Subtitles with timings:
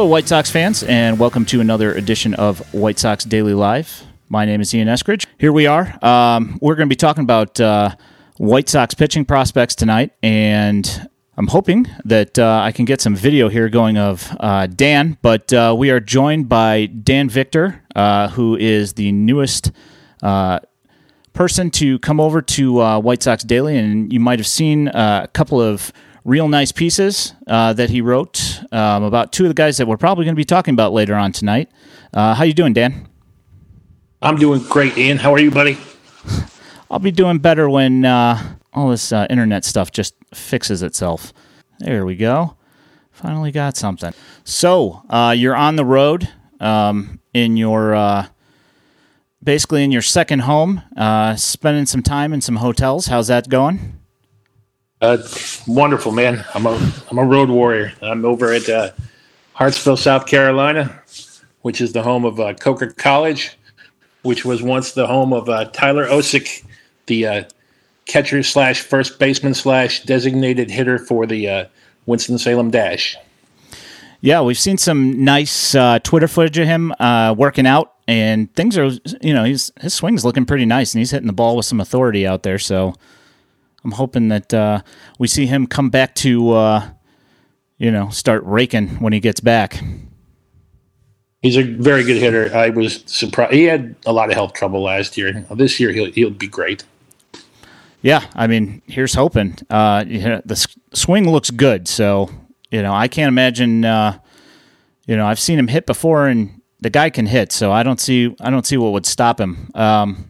[0.00, 4.02] Hello, White Sox fans, and welcome to another edition of White Sox Daily Live.
[4.30, 5.26] My name is Ian Eskridge.
[5.36, 5.94] Here we are.
[6.02, 7.94] Um, we're going to be talking about uh,
[8.38, 13.50] White Sox pitching prospects tonight, and I'm hoping that uh, I can get some video
[13.50, 18.56] here going of uh, Dan, but uh, we are joined by Dan Victor, uh, who
[18.56, 19.70] is the newest
[20.22, 20.60] uh,
[21.34, 25.60] person to come over to White Sox Daily, and you might have seen a couple
[25.60, 25.92] of
[26.24, 29.96] real nice pieces uh, that he wrote um, about two of the guys that we're
[29.96, 31.70] probably going to be talking about later on tonight.
[32.12, 33.08] Uh, how you doing, Dan?
[34.22, 35.18] I'm doing great, Ian.
[35.18, 35.78] How are you, buddy?
[36.90, 41.32] I'll be doing better when uh, all this uh, internet stuff just fixes itself.
[41.78, 42.56] There we go.
[43.12, 44.12] Finally got something.
[44.44, 46.28] So uh, you're on the road
[46.58, 48.26] um, in your uh,
[49.42, 53.06] basically in your second home, uh, spending some time in some hotels.
[53.06, 53.99] How's that going?
[55.00, 55.16] Uh,
[55.66, 56.44] wonderful, man.
[56.54, 57.92] I'm a I'm a road warrior.
[58.02, 58.90] I'm over at uh,
[59.54, 61.00] Hartsville, South Carolina,
[61.62, 63.56] which is the home of uh, Coker College,
[64.22, 66.64] which was once the home of uh, Tyler Osik,
[67.06, 67.44] the uh,
[68.04, 71.64] catcher slash first baseman slash designated hitter for the uh,
[72.04, 73.16] Winston Salem Dash.
[74.20, 76.92] Yeah, we've seen some nice uh, Twitter footage of him
[77.38, 78.90] working out, and things are,
[79.22, 81.80] you know, he's his swing's looking pretty nice, and he's hitting the ball with some
[81.80, 82.58] authority out there.
[82.58, 82.92] So
[83.84, 84.82] I'm hoping that uh,
[85.18, 86.90] we see him come back to, uh,
[87.78, 89.82] you know, start raking when he gets back.
[91.42, 92.54] He's a very good hitter.
[92.54, 93.54] I was surprised.
[93.54, 95.46] He had a lot of health trouble last year.
[95.50, 96.84] This year, he'll he'll be great.
[98.02, 99.56] Yeah, I mean, here's hoping.
[99.70, 100.56] Uh, you know, the
[100.92, 102.30] swing looks good, so
[102.70, 103.84] you know, I can't imagine.
[103.84, 104.18] Uh,
[105.06, 108.00] you know, I've seen him hit before, and the guy can hit, so I don't
[108.00, 109.70] see I don't see what would stop him.
[109.74, 110.29] Um,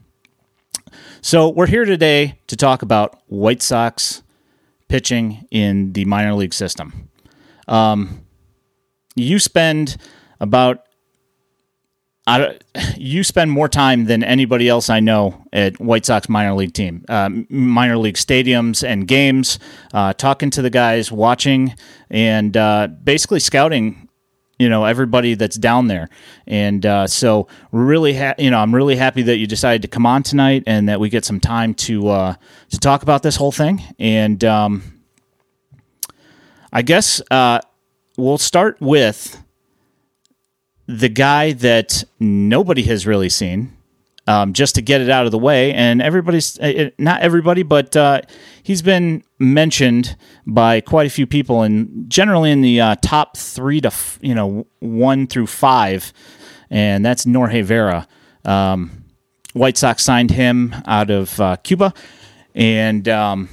[1.23, 4.23] so we're here today to talk about White Sox
[4.89, 7.09] pitching in the minor league system.
[7.69, 8.25] Um,
[9.15, 9.97] you spend
[10.41, 10.87] about
[12.27, 12.59] I
[12.97, 17.05] you spend more time than anybody else I know at White Sox minor league team,
[17.09, 19.59] um, minor league stadiums and games,
[19.93, 21.75] uh, talking to the guys, watching,
[22.11, 24.09] and uh, basically scouting.
[24.61, 26.11] You know everybody that's down there,
[26.47, 30.05] and uh, so really, ha- you know, I'm really happy that you decided to come
[30.05, 32.35] on tonight and that we get some time to uh,
[32.69, 33.83] to talk about this whole thing.
[33.99, 35.01] And um,
[36.71, 37.61] I guess uh,
[38.19, 39.43] we'll start with
[40.87, 43.75] the guy that nobody has really seen,
[44.27, 45.73] um, just to get it out of the way.
[45.73, 48.23] And everybody's uh, not everybody, but uh,
[48.63, 50.17] he's been mentioned
[50.47, 54.67] by quite a few people, and generally in the uh, top three to you know
[54.81, 56.13] one through five,
[56.71, 58.07] and that's Norge Vera.
[58.45, 59.05] Um,
[59.53, 61.93] White Sox signed him out of uh, Cuba,
[62.55, 63.49] and um,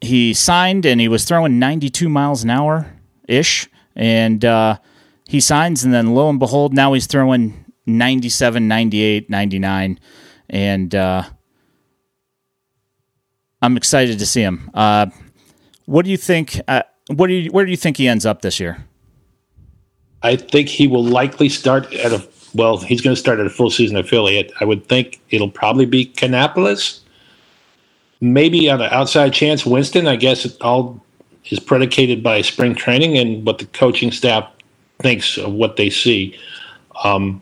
[0.00, 2.92] he signed and he was throwing 92 miles an hour
[3.26, 4.78] ish, and uh,
[5.26, 10.00] he signs and then lo and behold now he's throwing 97 98 99
[10.50, 11.22] and uh,
[13.62, 15.06] i'm excited to see him uh,
[15.86, 18.42] what do you think uh, what do you where do you think he ends up
[18.42, 18.84] this year
[20.26, 22.78] I think he will likely start at a well.
[22.78, 24.52] He's going to start at a full season affiliate.
[24.60, 27.00] I would think it'll probably be Kannapolis.
[28.20, 30.08] Maybe on an outside chance, Winston.
[30.08, 31.00] I guess it all
[31.44, 34.50] is predicated by spring training and what the coaching staff
[34.98, 36.36] thinks of what they see.
[37.04, 37.40] Um,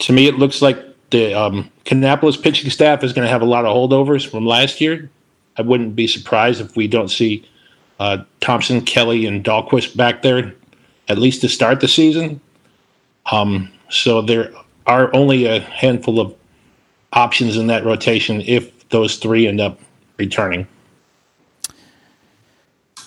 [0.00, 0.78] to me, it looks like
[1.10, 4.80] the um, Kannapolis pitching staff is going to have a lot of holdovers from last
[4.80, 5.10] year.
[5.56, 7.48] I wouldn't be surprised if we don't see
[7.98, 10.54] uh, Thompson, Kelley, and Dalquist back there
[11.08, 12.40] at least to start the season.
[13.30, 14.52] Um, so there
[14.86, 16.34] are only a handful of
[17.12, 19.80] options in that rotation if those three end up
[20.18, 20.66] returning.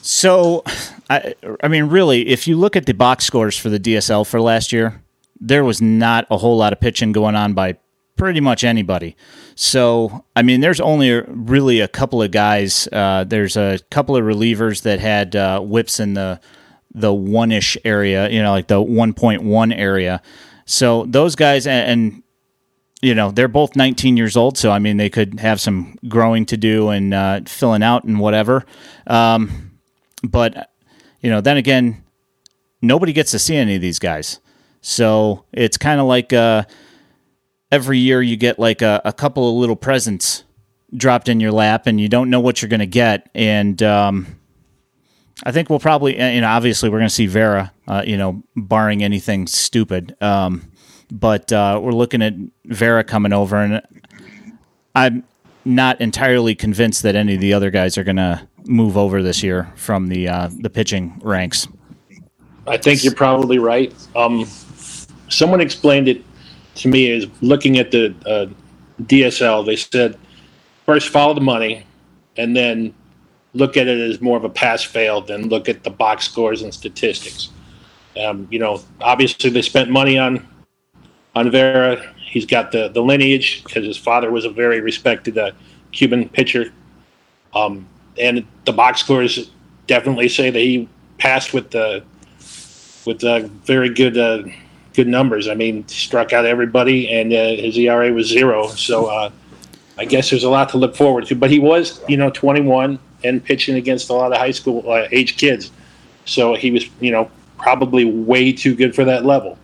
[0.01, 0.63] So,
[1.09, 4.41] I, I mean, really, if you look at the box scores for the DSL for
[4.41, 5.01] last year,
[5.39, 7.77] there was not a whole lot of pitching going on by
[8.15, 9.15] pretty much anybody.
[9.55, 12.87] So, I mean, there's only really a couple of guys.
[12.91, 16.39] Uh, there's a couple of relievers that had uh, WHIPs in the
[16.91, 20.23] the one ish area, you know, like the 1.1 area.
[20.65, 22.23] So those guys, and, and
[23.01, 26.45] you know they're both 19 years old so i mean they could have some growing
[26.45, 28.65] to do and uh, filling out and whatever
[29.07, 29.71] um,
[30.23, 30.71] but
[31.21, 32.03] you know then again
[32.81, 34.39] nobody gets to see any of these guys
[34.81, 36.63] so it's kind of like uh,
[37.71, 40.43] every year you get like a, a couple of little presents
[40.95, 44.39] dropped in your lap and you don't know what you're going to get and um,
[45.43, 48.43] I think we'll probably, you know, obviously we're going to see Vera, uh, you know,
[48.55, 50.15] barring anything stupid.
[50.21, 50.71] Um,
[51.11, 52.33] but uh, we're looking at
[52.65, 53.81] Vera coming over, and
[54.95, 55.23] I'm
[55.65, 59.41] not entirely convinced that any of the other guys are going to move over this
[59.41, 61.67] year from the uh, the pitching ranks.
[62.67, 63.93] I think you're probably right.
[64.15, 64.47] Um,
[65.29, 66.23] someone explained it
[66.75, 68.47] to me as looking at the uh,
[69.03, 69.65] DSL.
[69.65, 70.17] They said
[70.85, 71.85] first follow the money,
[72.37, 72.93] and then
[73.53, 76.61] look at it as more of a pass fail than look at the box scores
[76.61, 77.49] and statistics.
[78.19, 80.47] Um, you know, obviously they spent money on
[81.35, 82.13] on Vera.
[82.17, 85.51] He's got the the lineage because his father was a very respected uh,
[85.91, 86.71] Cuban pitcher,
[87.53, 87.87] um,
[88.17, 89.51] and the box scores
[89.87, 90.87] definitely say that he
[91.17, 92.03] passed with the
[93.05, 94.43] with uh, very good uh,
[94.93, 95.47] good numbers.
[95.47, 98.67] I mean, struck out everybody, and uh, his ERA was zero.
[98.67, 99.31] So uh,
[99.97, 101.35] I guess there's a lot to look forward to.
[101.35, 105.07] But he was, you know, 21 and pitching against a lot of high school uh,
[105.11, 105.71] age kids.
[106.25, 109.57] So he was, you know, probably way too good for that level.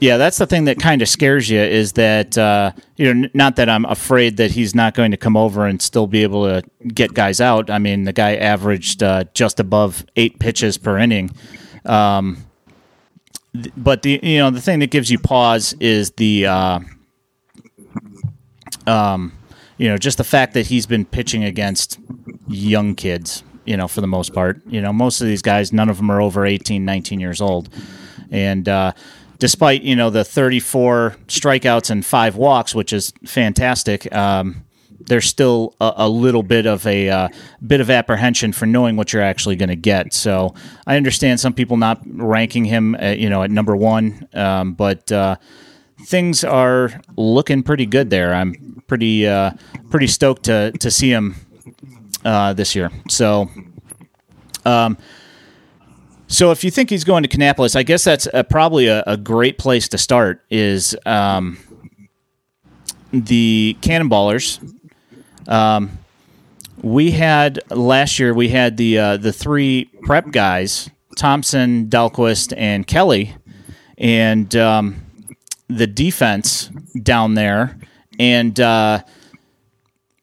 [0.00, 3.56] Yeah, that's the thing that kind of scares you is that uh, you know not
[3.56, 6.62] that I'm afraid that he's not going to come over and still be able to
[6.88, 7.70] get guys out.
[7.70, 11.30] I mean, the guy averaged uh, just above eight pitches per inning.
[11.86, 12.44] Um,
[13.76, 16.80] but the you know the thing that gives you pause is the uh,
[18.86, 19.32] um,
[19.78, 21.98] you know just the fact that he's been pitching against
[22.48, 23.42] young kids.
[23.64, 26.10] You know, for the most part, you know, most of these guys, none of them
[26.10, 27.70] are over 18, 19 years old,
[28.30, 28.92] and uh,
[29.38, 34.12] despite you know the 34 strikeouts and five walks, which is fantastic.
[34.14, 34.63] Um,
[35.06, 37.28] there's still a, a, little bit of a uh,
[37.66, 40.12] bit of apprehension for knowing what you're actually going to get.
[40.12, 40.54] So
[40.86, 45.10] I understand some people not ranking him, at, you know, at number one, um, but
[45.12, 45.36] uh,
[46.06, 48.34] things are looking pretty good there.
[48.34, 49.52] I'm pretty uh,
[49.90, 51.36] pretty stoked to to see him
[52.24, 52.90] uh, this year.
[53.08, 53.50] So,
[54.64, 54.96] um,
[56.26, 59.16] so if you think he's going to Kannapolis, I guess that's a, probably a, a,
[59.16, 60.42] great place to start.
[60.50, 61.58] Is um,
[63.12, 64.58] the Cannonballers?
[65.48, 65.98] Um,
[66.82, 68.34] we had last year.
[68.34, 73.34] We had the uh, the three prep guys: Thompson, Dalquist, and Kelley,
[73.98, 74.96] and um,
[75.68, 76.70] the defense
[77.02, 77.78] down there,
[78.18, 78.58] and.
[78.58, 79.02] Uh,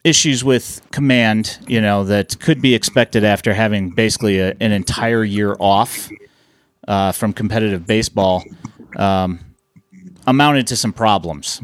[0.03, 5.23] issues with command, you know, that could be expected after having basically a, an entire
[5.23, 6.09] year off
[6.88, 8.44] uh, from competitive baseball,
[8.95, 9.39] um,
[10.25, 11.62] amounted to some problems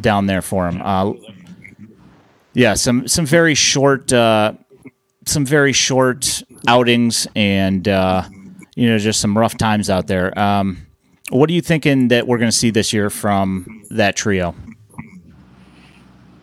[0.00, 0.80] down there for him.
[0.82, 1.12] Uh,
[2.54, 4.54] yeah, some some very short, uh,
[5.26, 8.22] some very short outings, and uh,
[8.76, 10.36] you know, just some rough times out there.
[10.38, 10.86] Um,
[11.30, 14.54] what are you thinking that we're going to see this year from that trio?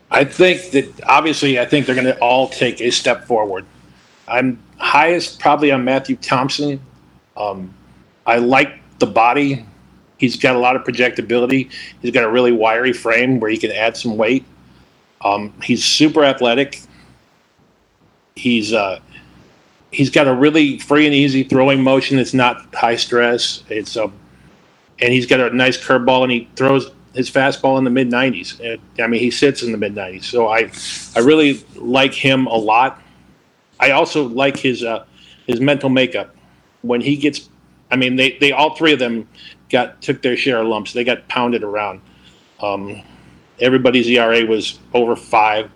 [0.10, 3.66] I think that obviously, I think they're going to all take a step forward.
[4.28, 6.82] I'm highest probably on Matthew Thompson.
[7.38, 7.74] Um,
[8.26, 9.66] I like the body.
[10.18, 11.72] He's got a lot of projectability.
[12.02, 14.46] He's got a really wiry frame where he can add some weight.
[15.24, 16.82] Um, he's super athletic.
[18.36, 19.00] He's uh,
[19.92, 22.18] he's got a really free and easy throwing motion.
[22.18, 23.64] It's not high stress.
[23.70, 24.14] It's a, um,
[25.00, 28.80] and he's got a nice curveball, and he throws his fastball in the mid 90s.
[29.00, 30.24] I mean, he sits in the mid 90s.
[30.24, 30.72] So I,
[31.16, 33.02] I really like him a lot.
[33.80, 35.06] I also like his uh,
[35.48, 36.36] his mental makeup.
[36.82, 37.50] When he gets,
[37.92, 39.28] I mean, they, they all three of them
[39.70, 40.94] got took their share of lumps.
[40.94, 42.02] They got pounded around.
[42.60, 43.02] Um,
[43.62, 45.70] everybody's ERA was over five.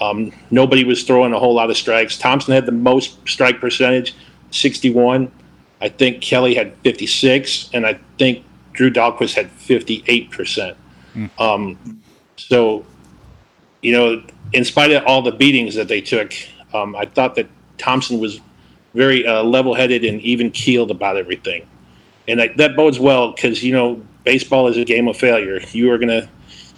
[0.00, 2.16] Um, nobody was throwing a whole lot of strikes.
[2.16, 4.14] Thompson had the most strike percentage,
[4.50, 5.30] 61.
[5.80, 10.76] I think Kelley had 56, and I think Drew Dalquist had 58%.
[11.14, 11.40] Mm.
[11.40, 12.02] Um,
[12.36, 12.84] so,
[13.82, 16.32] you know, in spite of all the beatings that they took,
[16.72, 17.48] um, I thought that
[17.78, 18.40] Thompson was
[18.94, 21.66] very uh, level headed and even keeled about everything.
[22.28, 25.60] And I, that bodes well because, you know, baseball is a game of failure.
[25.72, 26.28] You are going to,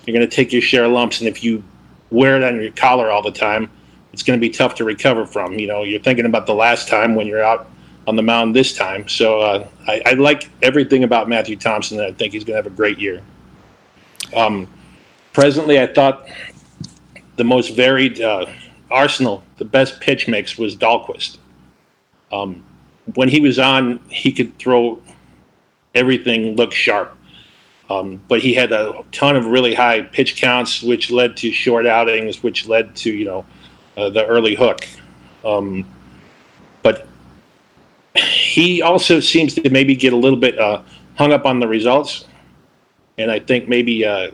[0.04, 1.20] you're going to take your share of lumps.
[1.20, 1.62] And if you
[2.10, 3.70] wear it on your collar all the time,
[4.12, 5.58] it's going to be tough to recover from.
[5.58, 7.68] You know, you're thinking about the last time when you're out
[8.06, 9.08] on the mound this time.
[9.08, 12.00] So uh, I, I, like everything about Matthew Thompson.
[12.00, 13.22] I think he's going to have a great year.
[14.34, 14.68] Um,
[15.32, 16.26] presently, I thought
[17.36, 18.46] the most varied uh,
[18.90, 21.38] arsenal, the best pitch mix was Dalquist.
[22.32, 22.64] Um,
[23.14, 25.00] when he was on, he could throw
[25.94, 27.16] everything look sharp.
[27.92, 31.86] Um, but he had a ton of really high pitch counts, which led to short
[31.86, 33.44] outings, which led to you know
[33.96, 34.86] uh, the early hook.
[35.44, 35.84] Um,
[36.82, 37.06] but
[38.16, 40.82] he also seems to maybe get a little bit uh,
[41.16, 42.26] hung up on the results,
[43.18, 44.30] and I think maybe uh,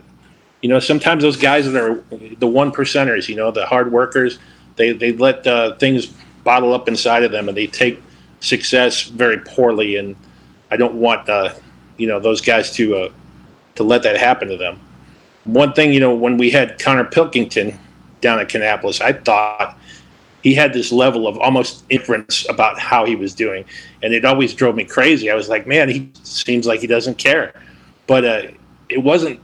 [0.62, 2.04] you know sometimes those guys that are
[2.38, 4.38] the one percenters, you know, the hard workers,
[4.76, 6.06] they they let uh, things
[6.44, 8.00] bottle up inside of them, and they take
[8.40, 10.16] success very poorly, and
[10.70, 11.54] I don't want uh,
[11.96, 13.08] you know those guys to uh,
[13.78, 14.78] to let that happen to them.
[15.44, 17.78] One thing, you know, when we had Konnor Pilkington
[18.20, 19.78] down at Kannapolis, I thought
[20.42, 23.64] he had this level of almost inference about how he was doing,
[24.02, 25.30] and it always drove me crazy.
[25.30, 27.54] I was like, man, he seems like he doesn't care,
[28.08, 28.42] but uh,
[28.88, 29.40] it wasn't.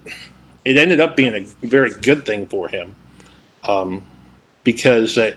[0.65, 2.97] It ended up being a very good thing for him,
[3.63, 4.03] um,
[4.65, 5.37] because uh,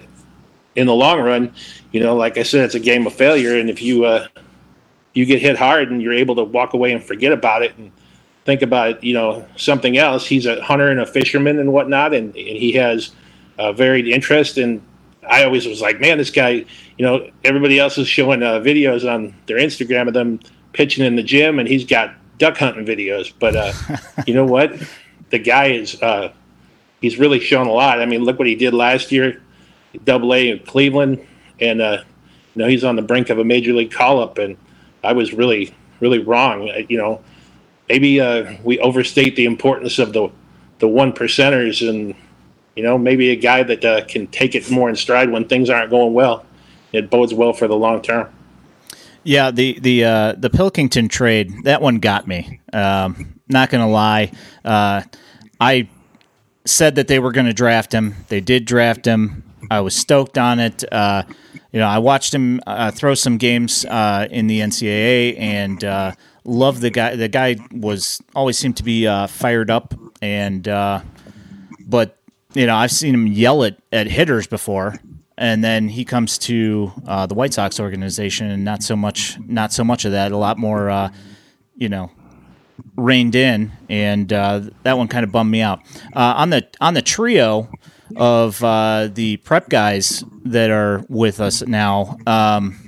[0.75, 1.53] in the long run,
[1.91, 4.27] you know, like I said, it's a game of failure, and if you uh,
[5.13, 7.91] you get hit hard and you're able to walk away and forget about it and
[8.47, 10.25] think about you know something else.
[10.25, 13.11] He's a hunter and a fisherman and whatnot, and, and he has
[13.59, 14.57] a varied interest.
[14.57, 14.81] And
[15.29, 16.65] I always was like, man, this guy,
[16.97, 20.39] you know, everybody else is showing uh, videos on their Instagram of them
[20.71, 23.33] pitching in the gym, and he's got duck hunting videos.
[23.37, 23.73] But uh,
[24.25, 24.73] you know what?
[25.29, 26.31] The guy is uh,
[27.01, 28.01] he's really shown a lot.
[28.01, 29.41] I mean, look what he did last year,
[30.05, 31.19] Double A in Cleveland,
[31.59, 32.03] and uh,
[32.55, 34.55] you know he's on the brink of a major league call up, and
[35.03, 36.71] I was really really wrong.
[36.87, 37.21] You know,
[37.89, 40.29] maybe uh, we overstate the importance of the
[40.79, 42.15] the one percenters, and
[42.75, 45.69] you know maybe a guy that uh, can take it more in stride when things
[45.69, 46.45] aren't going well.
[46.93, 48.29] It bodes well for the long term.
[49.23, 52.59] Yeah, the the uh, the Pilkington trade that one got me.
[52.73, 54.31] Um, not gonna lie,
[54.63, 55.03] uh,
[55.59, 55.89] I
[56.65, 58.13] said that they were going to draft him.
[58.27, 59.43] They did draft him.
[59.71, 60.83] I was stoked on it.
[60.91, 61.23] Uh,
[61.71, 65.83] you know, I watched him uh, throw some games in the NCAA and
[66.47, 67.15] love the guy.
[67.15, 71.01] The guy was always seemed to be uh, fired up, and uh,
[71.85, 72.17] but
[72.53, 74.95] you know I've seen him yell at, at hitters before,
[75.37, 79.71] and then he comes to uh, the White Sox organization, and not so much not
[79.71, 80.31] so much of that.
[80.31, 81.09] A lot more, uh,
[81.75, 82.09] you know,
[82.95, 85.81] reined in, and uh, that one kind of bummed me out.
[86.15, 87.69] Uh, on the on the trio
[88.15, 92.17] of uh the prep guys that are with us now.
[92.25, 92.86] Um,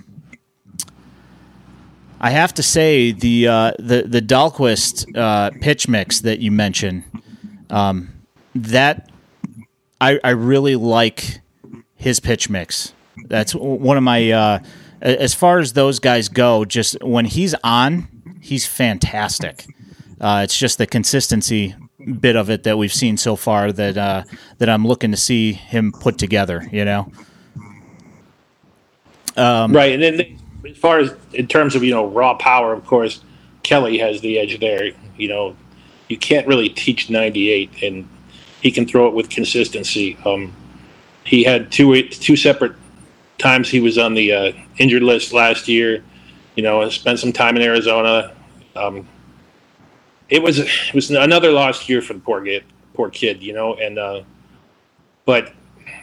[2.22, 7.04] I have to say the uh, the the Dalquist uh, pitch mix that you mentioned,
[7.70, 8.10] um,
[8.56, 9.10] that
[10.02, 11.42] I I really like
[11.96, 12.94] his pitch mix.
[13.28, 14.60] That's one of my uh,
[15.02, 16.66] as far as those guys go.
[16.66, 18.08] Just when he's on,
[18.42, 19.66] he's fantastic.
[20.20, 21.76] Uh, it's just the consistency
[22.20, 24.24] bit of it that we've seen so far that uh,
[24.58, 26.68] that I'm looking to see him put together.
[26.72, 27.12] You know,
[29.38, 32.86] um, right, and then as far as in terms of you know raw power, of
[32.86, 33.24] course,
[33.64, 34.92] Kelley has the edge there.
[35.18, 35.56] You know,
[36.08, 38.08] you can't really teach 98, and
[38.62, 40.18] he can throw it with consistency.
[40.26, 40.54] Um,
[41.24, 42.74] he had two two separate
[43.38, 46.04] times he was on the uh, injured list last year.
[46.56, 48.36] You know, spent some time in Arizona.
[48.76, 49.08] Um,
[50.30, 52.64] it was it was another lost year for the poor kid,
[52.94, 53.42] poor kid.
[53.42, 54.24] You know, and uh,
[55.26, 55.54] but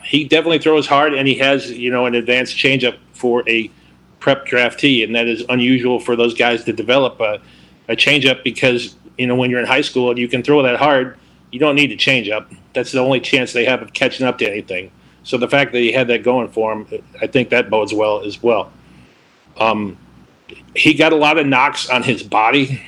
[0.04, 3.70] he definitely throws hard, and he has you know an advanced changeup for a
[4.20, 7.40] prep draftee, and that is unusual for those guys to develop a,
[7.88, 10.76] a changeup because you know when you're in high school and you can throw that
[10.76, 11.18] hard,
[11.50, 12.50] you don't need to change up.
[12.72, 14.90] That's the only chance they have of catching up to anything.
[15.22, 16.86] So the fact that he had that going for him,
[17.20, 18.70] I think that bodes well as well.
[19.58, 19.98] Um,
[20.74, 22.80] he got a lot of knocks on his body.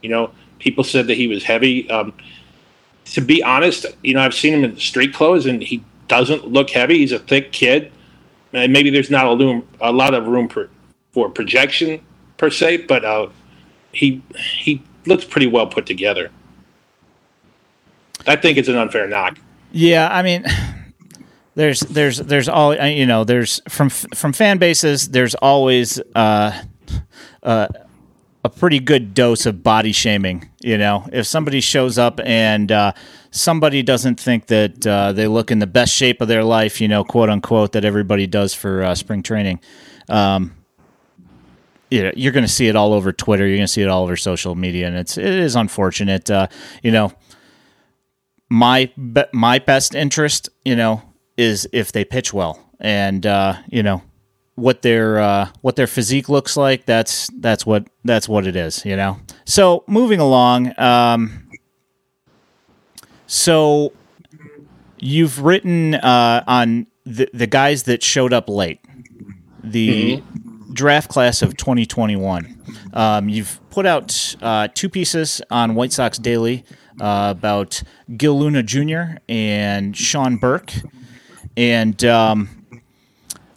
[0.00, 1.90] You know, people said that he was heavy.
[1.90, 2.14] Um,
[3.06, 6.70] to be honest, you know, I've seen him in street clothes, and he doesn't look
[6.70, 6.98] heavy.
[6.98, 7.92] He's a thick kid.
[8.52, 10.68] And maybe there's not a, a lot of room for
[11.12, 12.00] for projection
[12.36, 13.28] per se, but uh,
[13.92, 16.30] he he looks pretty well put together.
[18.26, 19.38] I think it's an unfair knock.
[19.72, 20.44] Yeah, I mean,
[21.54, 23.24] there's there's there's all you know.
[23.24, 25.08] There's from from fan bases.
[25.08, 26.62] There's always uh,
[27.42, 27.68] uh,
[28.44, 30.48] a pretty good dose of body shaming.
[30.60, 32.92] You know, if somebody shows up and uh,
[33.30, 36.88] somebody doesn't think that uh, they look in the best shape of their life, you
[36.88, 39.60] know, quote unquote, that everybody does for uh, spring training.
[40.08, 40.56] Um,
[41.90, 43.46] you know, you're going to see it all over Twitter.
[43.46, 46.30] You're going to see it all over social media, and it's it is unfortunate.
[46.30, 46.46] Uh,
[46.82, 47.12] you know,
[48.48, 48.90] my
[49.32, 51.02] my best interest, you know,
[51.36, 54.02] is if they pitch well, and uh, you know
[54.54, 56.86] what their uh, what their physique looks like.
[56.86, 58.84] That's that's what that's what it is.
[58.84, 59.18] You know.
[59.44, 60.78] So moving along.
[60.78, 61.48] Um,
[63.26, 63.92] so
[64.98, 68.80] you've written uh, on the the guys that showed up late.
[69.64, 72.58] The mm-hmm draft class of 2021.
[72.92, 76.64] Um, you've put out uh, two pieces on White Sox Daily
[77.00, 77.82] uh, about
[78.16, 79.18] Gil Luna Jr.
[79.28, 80.72] and Sean Burke.
[81.56, 82.61] And um,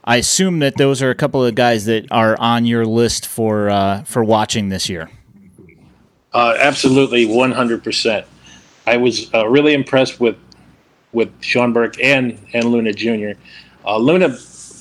[0.08, 3.70] I assume that those are a couple of guys that are on your list for
[3.70, 5.10] uh, for watching this year.
[6.32, 8.26] Uh, absolutely, 100%.
[8.86, 10.38] I was uh, really impressed with
[11.12, 13.40] with Sean Burke and, and Luna Jr.
[13.86, 14.38] Uh, Luna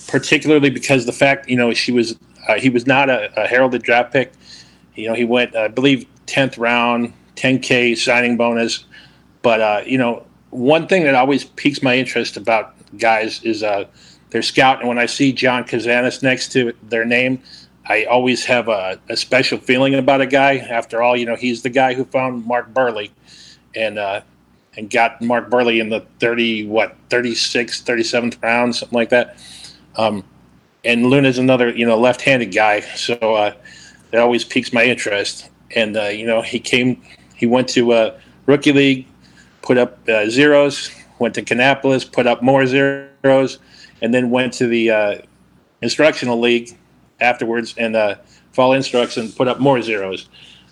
[0.09, 3.83] particularly because the fact you know she was uh, he was not a, a, heralded
[3.83, 4.33] draft pick.
[4.95, 8.85] You know, he went I believe tenth round, 10k signing bonus.
[9.41, 13.63] But uh, you know, one thing that always piques my interest about guys is
[14.35, 14.89] uh, they're scouting.
[14.89, 17.41] When I see John Kazanas next to their name,
[17.87, 20.57] I always have a, a, special feeling about a guy.
[20.57, 23.11] After all, you know, he's the guy who found Mark Buehrle
[23.77, 24.23] and uh,
[24.77, 29.39] and got Mark Buehrle in the 30, what, 36, 37th round, something like that.
[29.97, 30.25] Um,
[30.85, 32.81] and Luna's another, you know, left-handed guy.
[32.97, 33.55] So uh,
[34.11, 35.49] that always piques my interest.
[35.77, 37.03] And, uh, you know, he came,
[37.37, 39.07] he went to uh, Rookie League,
[39.63, 43.59] put up uh, zeros, went to Kannapolis, put up more zeros,
[44.03, 45.19] and then went to the uh,
[45.83, 46.77] Instructional League
[47.21, 48.17] afterwards and uh,
[48.53, 50.29] fall instructs and put up more zeros.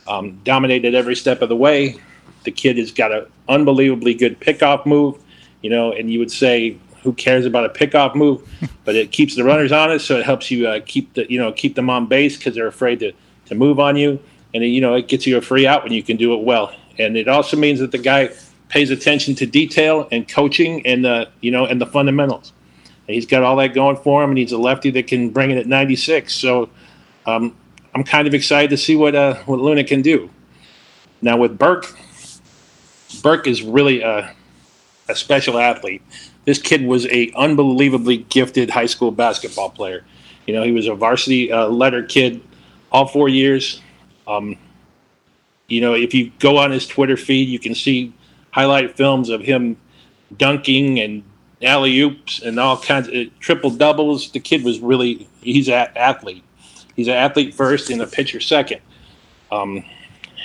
[0.07, 1.97] Um, dominated every step of the way.
[2.45, 5.23] The kid has got an unbelievably good pickoff move,
[5.63, 8.49] you know, and you would say, who cares about a pickoff move?
[8.85, 11.53] but it keeps the runners honest, so it helps you uh, keep the, you know,
[11.53, 13.13] keep them on base because they're afraid to,
[13.47, 14.21] to move on you.
[14.55, 16.75] And, you know, it gets you a free out when you can do it well.
[16.99, 18.31] And it also means that the guy
[18.69, 22.53] pays attention to detail and coaching and, the, you know, and the fundamentals.
[23.07, 25.59] He's got all that going for him, and he's a lefty that can bring it
[25.59, 26.33] at 96.
[26.33, 26.71] So
[27.27, 27.57] um,
[27.95, 30.31] I'm kind of excited to see what uh, what Luna can do.
[31.21, 31.95] Now with Burke,
[33.23, 34.35] Burke is really a,
[35.09, 36.03] a special athlete.
[36.45, 40.05] This kid was a unbelievably gifted high school basketball player.
[40.47, 42.43] You know, he was a varsity uh, letter kid
[42.91, 43.81] all four years.
[44.27, 44.57] Um,
[45.69, 48.13] you know, if you go on his Twitter feed, you can see
[48.51, 49.77] highlight films of him
[50.37, 51.23] dunking and
[51.63, 54.31] alley oops and all kinds of triple doubles.
[54.31, 56.45] The kid was really he's an athlete.
[56.97, 58.81] He's an athlete first and a pitcher second.
[59.51, 59.85] Um,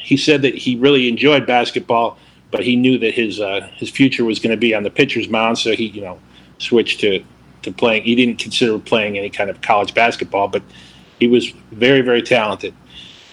[0.04, 2.18] he said that he really enjoyed basketball,
[2.52, 5.28] but he knew that his uh, his future was going to be on the pitcher's
[5.28, 6.20] mound, so he you know
[6.60, 7.24] switched to
[7.64, 8.04] to playing.
[8.04, 10.64] He didn't consider playing any kind of college basketball, but
[11.20, 12.74] he was very very talented.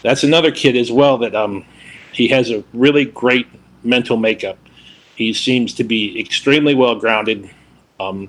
[0.02, 1.64] That's another kid as well that um,
[2.12, 3.46] he has a really great
[3.82, 4.58] mental makeup.
[5.16, 7.50] He seems to be extremely well grounded
[8.08, 8.28] um,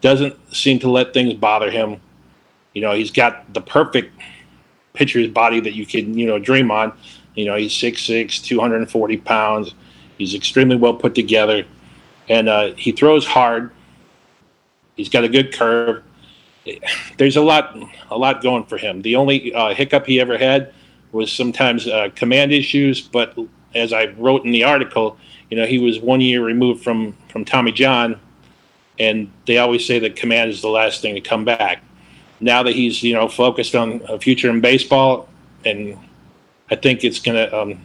[0.00, 2.00] doesn't seem to let things bother him.
[2.74, 4.14] You know, he's got the perfect
[4.92, 6.92] pitcher's body that you can, you know, dream on.
[7.34, 9.74] You know, he's 6'6", 240 pounds.
[10.18, 11.64] He's extremely well put together.
[12.28, 13.72] And uh, he throws hard.
[14.96, 16.02] He's got a good curve.
[17.16, 17.76] There's a lot,
[18.10, 19.02] a lot going for him.
[19.02, 20.72] The only uh, hiccup he ever had
[21.12, 23.00] was sometimes uh, command issues.
[23.00, 23.36] But
[23.74, 25.16] as I wrote in the article,
[25.50, 28.20] you know, he was one year removed from from Tommy John,
[29.00, 31.82] and they always say that command is the last thing to come back.
[32.38, 35.28] Now that he's you know focused on a future in baseball,
[35.64, 35.98] and
[36.70, 37.80] I think it's gonna um,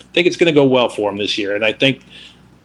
[0.00, 2.02] I think it's gonna go well for him this year, and I think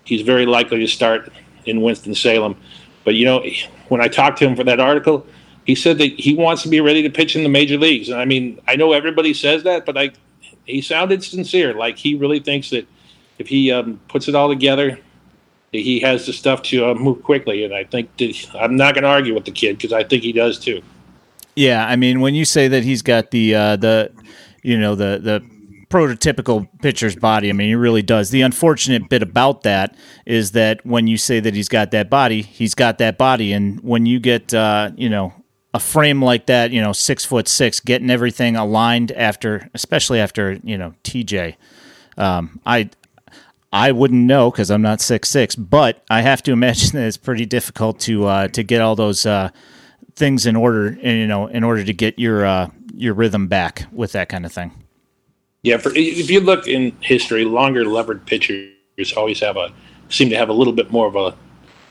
[0.05, 1.31] he's very likely to start
[1.65, 2.55] in Winston Salem.
[3.03, 3.45] But you know,
[3.89, 5.25] when I talked to him for that article,
[5.65, 8.09] he said that he wants to be ready to pitch in the major leagues.
[8.09, 10.11] And I mean, I know everybody says that, but I
[10.65, 12.87] he sounded sincere, like he really thinks that
[13.39, 14.99] if he um, puts it all together
[15.73, 19.03] he has the stuff to uh, move quickly, and I think that, I'm not going
[19.03, 20.81] to argue with the kid because I think he does too.
[21.55, 24.11] Yeah, I mean, when you say that he's got the uh, the
[24.63, 25.53] you know the the
[25.93, 27.49] prototypical pitcher's body.
[27.49, 28.31] I mean, he really does.
[28.31, 32.41] The unfortunate bit about that is that when you say that he's got that body,
[32.41, 35.33] he's got that body, and when you get uh, you know
[35.73, 40.59] a frame like that, you know, six foot six, getting everything aligned after, especially after
[40.63, 41.55] you know TJ.
[42.17, 42.89] Um, I
[43.73, 47.17] I wouldn't know because I'm not six six, but I have to imagine that it's
[47.17, 49.49] pretty difficult to uh, to get all those uh,
[50.15, 54.11] things in order, you know, in order to get your uh, your rhythm back with
[54.13, 54.71] that kind of thing.
[55.63, 59.73] Yeah, for, if you look in history, longer levered pitchers always have a
[60.09, 61.35] seem to have a little bit more of a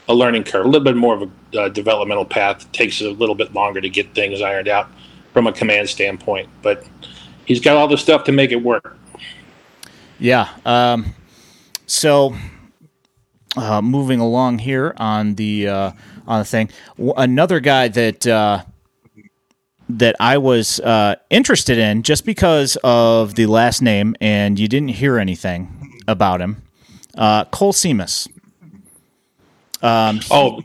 [0.09, 2.63] a learning curve, a little bit more of a uh, developmental path.
[2.63, 4.89] It takes a little bit longer to get things ironed out
[5.33, 6.85] from a command standpoint, but
[7.45, 8.99] he's got all the stuff to make it work.
[10.19, 10.49] Yeah.
[10.65, 11.15] Um,
[11.93, 12.35] so,
[13.55, 15.93] uh, moving along here on the uh,
[16.27, 16.71] on the thing,
[17.19, 18.65] another guy that uh,
[19.91, 24.89] that I was uh, interested in just because of the last name, and you didn't
[24.89, 26.63] hear anything about him,
[27.19, 28.27] uh, Kohl Simas.
[29.83, 30.63] Um, oh,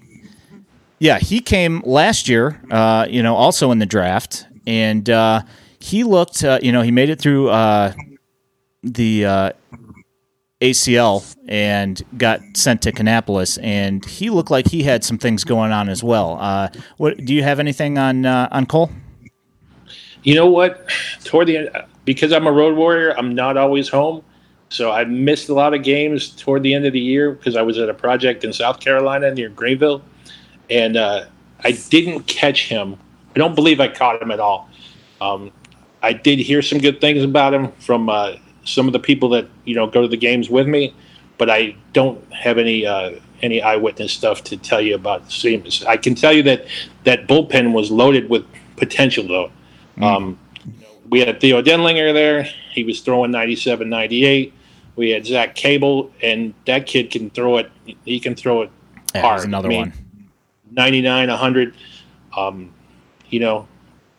[0.97, 2.61] yeah, he came last year.
[2.71, 5.09] Uh, you know, also in the draft, and
[5.79, 6.41] he looked.
[6.41, 7.47] you know, he made it through
[8.81, 9.53] the
[10.61, 15.71] ACL and got sent to Kannapolis, and he looked like he had some things going
[15.71, 16.37] on as well.
[16.39, 18.91] Uh, what do you have anything on uh, on Kohl?
[20.23, 20.89] You know what?
[21.23, 21.69] Toward the end,
[22.05, 24.23] because I'm a road warrior, I'm not always home,
[24.69, 27.61] so I missed a lot of games toward the end of the year because I
[27.61, 30.01] was at a project in South Carolina near Greenville,
[30.71, 31.25] and uh,
[31.63, 32.97] I didn't catch him.
[33.35, 34.69] I don't believe I caught him at all.
[35.21, 35.51] Um,
[36.01, 38.33] I did hear some good things about him from uh,
[38.67, 40.93] some of the people that you know go to the games with me,
[41.37, 45.85] but I don't have any uh, any eyewitness stuff to tell you about Simas.
[45.85, 46.65] I can tell you that
[47.05, 49.51] that bullpen was loaded with potential, though.
[49.97, 50.03] Mm.
[50.03, 50.39] Um,
[51.09, 52.43] we had Theo Denlinger there.
[52.43, 54.53] He was throwing 97, 98.
[54.95, 57.71] We had Zach Cable, and that kid can throw it.
[58.03, 58.71] He can throw it
[59.15, 59.45] yeah, hard.
[59.45, 59.93] Another I mean, one.
[60.71, 61.73] 99, 100.
[62.35, 62.73] Um,
[63.29, 63.67] you know,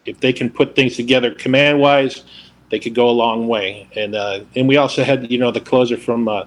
[0.06, 2.24] if they can put things together command wise,
[2.70, 3.88] they could go a long way.
[3.96, 6.44] And uh, and we also had you know the closer from uh,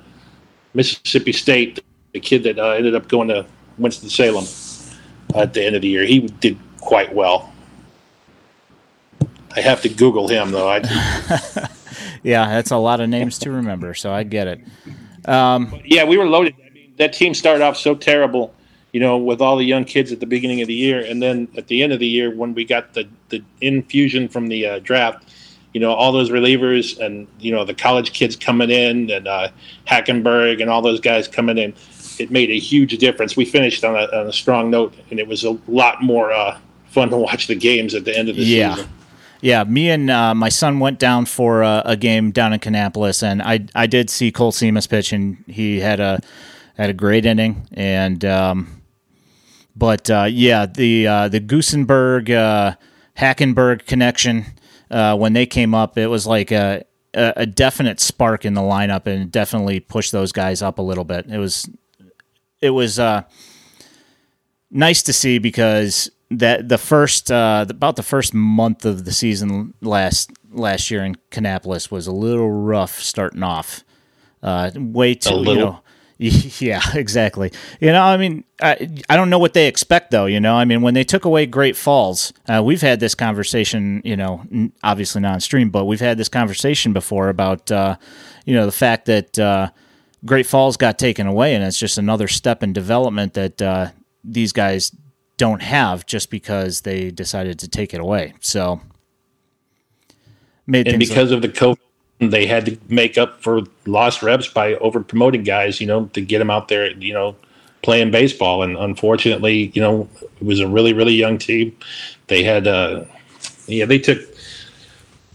[0.73, 3.45] Mississippi State, the kid that uh, ended up going to
[3.77, 4.45] Winston Salem
[5.35, 6.05] at the end of the year.
[6.05, 7.51] He did quite well.
[9.55, 10.69] I have to Google him though.
[10.69, 10.79] I
[12.23, 14.61] yeah, that's a lot of names to remember, so I get it.
[15.25, 16.55] Um, yeah, we were loaded.
[16.65, 18.53] I mean, that team started off so terrible,
[18.91, 21.47] you know, with all the young kids at the beginning of the year, and then
[21.57, 24.79] at the end of the year, when we got the the infusion from the uh,
[24.79, 25.27] draft,
[25.73, 29.49] you know, all those relievers and you know the college kids coming in and uh,
[29.87, 31.73] Hackenberg and all those guys coming in,
[32.19, 33.35] it made a huge difference.
[33.35, 36.57] We finished on a, on a strong note, and it was a lot more uh,
[36.87, 38.75] fun to watch the games at the end of the yeah.
[38.75, 38.91] season.
[39.41, 43.23] Yeah, me and uh, my son went down for a, a, game down in Kannapolis,
[43.23, 46.19] and I I did see Kohl Simas pitch, and he had a
[46.77, 48.81] had a great inning, and um,
[49.75, 52.75] but uh, yeah, the uh, the Goosenberg uh,
[53.17, 54.45] Hackenberg connection
[54.91, 59.07] uh, when they came up, it was like a, a definite spark in the lineup,
[59.07, 61.25] and definitely pushed those guys up a little bit.
[61.27, 61.69] It was
[62.59, 63.23] it was uh,
[64.69, 69.73] nice to see because that the first uh, about the first month of the season
[69.81, 73.83] last last year in Kannapolis was a little rough starting off.
[74.43, 75.79] Uh, way too you know.
[76.59, 77.51] Yeah, exactly.
[77.79, 80.27] You know, I mean, I, I don't know what they expect though.
[80.27, 84.01] You know, I mean, when they took away Great Falls, uh, we've had this conversation.
[84.05, 84.45] You know,
[84.83, 87.95] obviously not on stream, but we've had this conversation before about uh,
[88.45, 89.71] you know the fact that uh,
[90.23, 93.87] Great Falls got taken away, and it's just another step in development that uh,
[94.23, 94.95] these guys
[95.37, 98.35] don't have just because they decided to take it away.
[98.41, 98.79] So,
[100.67, 101.79] and because like- of the COVID,
[102.21, 106.21] they had to make up for lost reps by over promoting guys, you know, to
[106.21, 107.35] get them out there, you know,
[107.81, 108.61] playing baseball.
[108.61, 111.75] And unfortunately, you know, it was a really, really young team.
[112.27, 113.05] They had, uh,
[113.67, 114.19] yeah, they took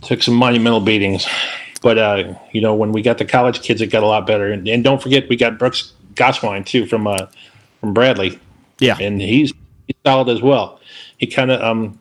[0.02, 1.26] took some monumental beatings.
[1.82, 4.50] But uh, you know, when we got the college kids, it got a lot better.
[4.52, 7.26] And, and don't forget, we got Brooks Gosswein too from uh,
[7.80, 8.38] from Bradley.
[8.78, 9.52] Yeah, and he's
[9.86, 10.80] he's solid as well.
[11.18, 12.00] He kind of um,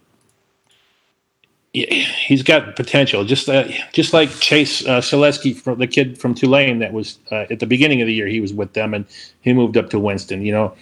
[1.75, 6.79] he's got potential, just uh, just like Chase uh, Solesky, from the kid from Tulane
[6.79, 8.27] that was uh, at the beginning of the year.
[8.27, 9.05] He was with them, and
[9.41, 10.45] he moved up to Winston.
[10.45, 10.75] You know,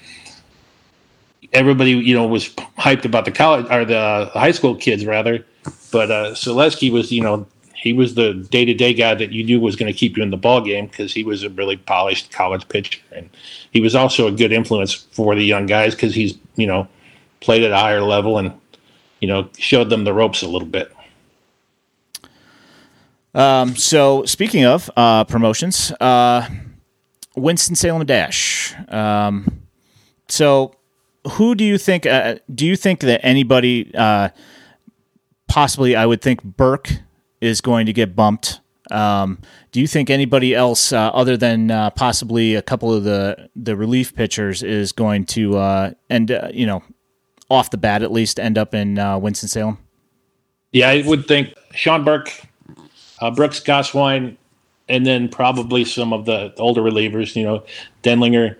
[1.51, 5.43] everybody you know was hyped about the college or the high school kids rather,
[5.91, 9.43] but uh, Solesky was you know he was the day to day guy that you
[9.43, 11.77] knew was going to keep you in the ball game because he was a really
[11.77, 13.29] polished college pitcher, and
[13.71, 16.87] he was also a good influence for the young guys because he's you know
[17.39, 18.53] played at a higher level and
[19.23, 20.93] you know showed them the ropes a little bit.
[23.33, 26.49] Um, so speaking of uh, promotions, uh,
[27.37, 28.75] Winston Salem Dash.
[28.89, 29.61] Um,
[30.27, 30.75] so
[31.35, 32.05] who do you think?
[32.05, 34.27] Uh, do you think that anybody, uh,
[35.47, 36.91] possibly, I would think Burke
[37.39, 38.59] is going to get bumped.
[38.91, 39.39] Um,
[39.71, 43.77] do you think anybody else, uh, other than uh, possibly a couple of the the
[43.77, 45.55] relief pitchers, is going to?
[45.55, 46.83] Uh, you know,
[47.53, 49.77] off the bat at least, end up in uh, Winston Salem?
[50.71, 52.31] Yeah, I would think Sean Burke,
[53.21, 54.35] uh, Brooks Gosswein,
[54.89, 57.35] and then probably some of the older relievers.
[57.35, 57.63] You know,
[58.01, 58.57] Denlinger,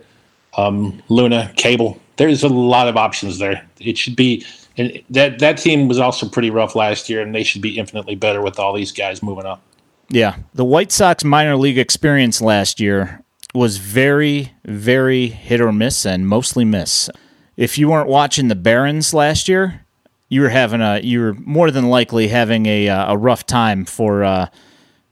[0.56, 2.00] um, Luna, Cable.
[2.16, 3.66] There's a lot of options there.
[3.80, 7.44] It should be and that that team was also pretty rough last year, and they
[7.44, 9.62] should be infinitely better with all these guys moving up.
[10.08, 13.22] Yeah, the White Sox minor league experience last year
[13.54, 17.08] was very, very hit or miss, and mostly miss.
[17.56, 19.84] If you weren't watching the Barons last year,
[20.28, 23.84] you were having a you were more than likely having a uh, a rough time
[23.84, 24.48] for uh,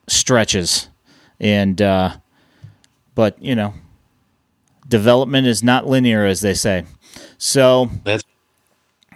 [0.09, 0.89] stretches,
[1.39, 2.17] and uh,
[3.15, 3.75] but you know,
[4.89, 6.85] development is not linear, as they say.
[7.39, 8.25] So that's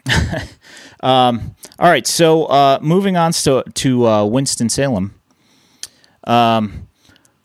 [1.01, 5.15] um, all right, so uh, moving on to to uh, Winston Salem.
[6.25, 6.89] Um,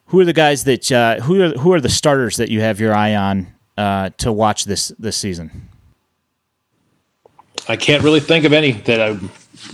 [0.08, 2.80] who are the guys that uh, who are who are the starters that you have
[2.80, 5.70] your eye on uh, to watch this this season?
[7.67, 9.19] I can't really think of any that I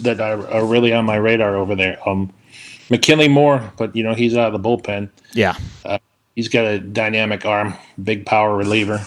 [0.02, 1.98] that are, are really on my radar over there.
[2.08, 2.32] Um,
[2.90, 5.10] McKinley Moore, but you know he's out of the bullpen.
[5.34, 6.00] Yeah, uh,
[6.36, 7.74] he's got a dynamic arm,
[8.04, 9.06] big power reliever.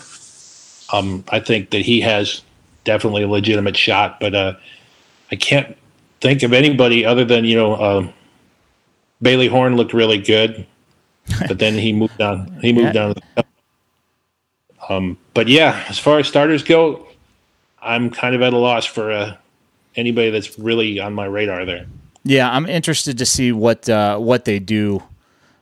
[0.92, 2.42] Um, I think that he has
[2.84, 4.18] definitely a legitimate shot.
[4.20, 4.54] But uh,
[5.30, 5.76] I can't
[6.20, 8.12] think of anybody other than you know uh,
[9.22, 10.66] Bailey Horn looked really good.
[11.48, 12.58] but then he moved on.
[12.60, 13.12] He moved yeah.
[13.36, 13.44] on.
[14.88, 17.06] Um, but yeah, as far as starters go,
[17.82, 19.36] I'm kind of at a loss for uh,
[19.96, 21.86] anybody that's really on my radar there.
[22.24, 25.02] Yeah, I'm interested to see what uh, what they do.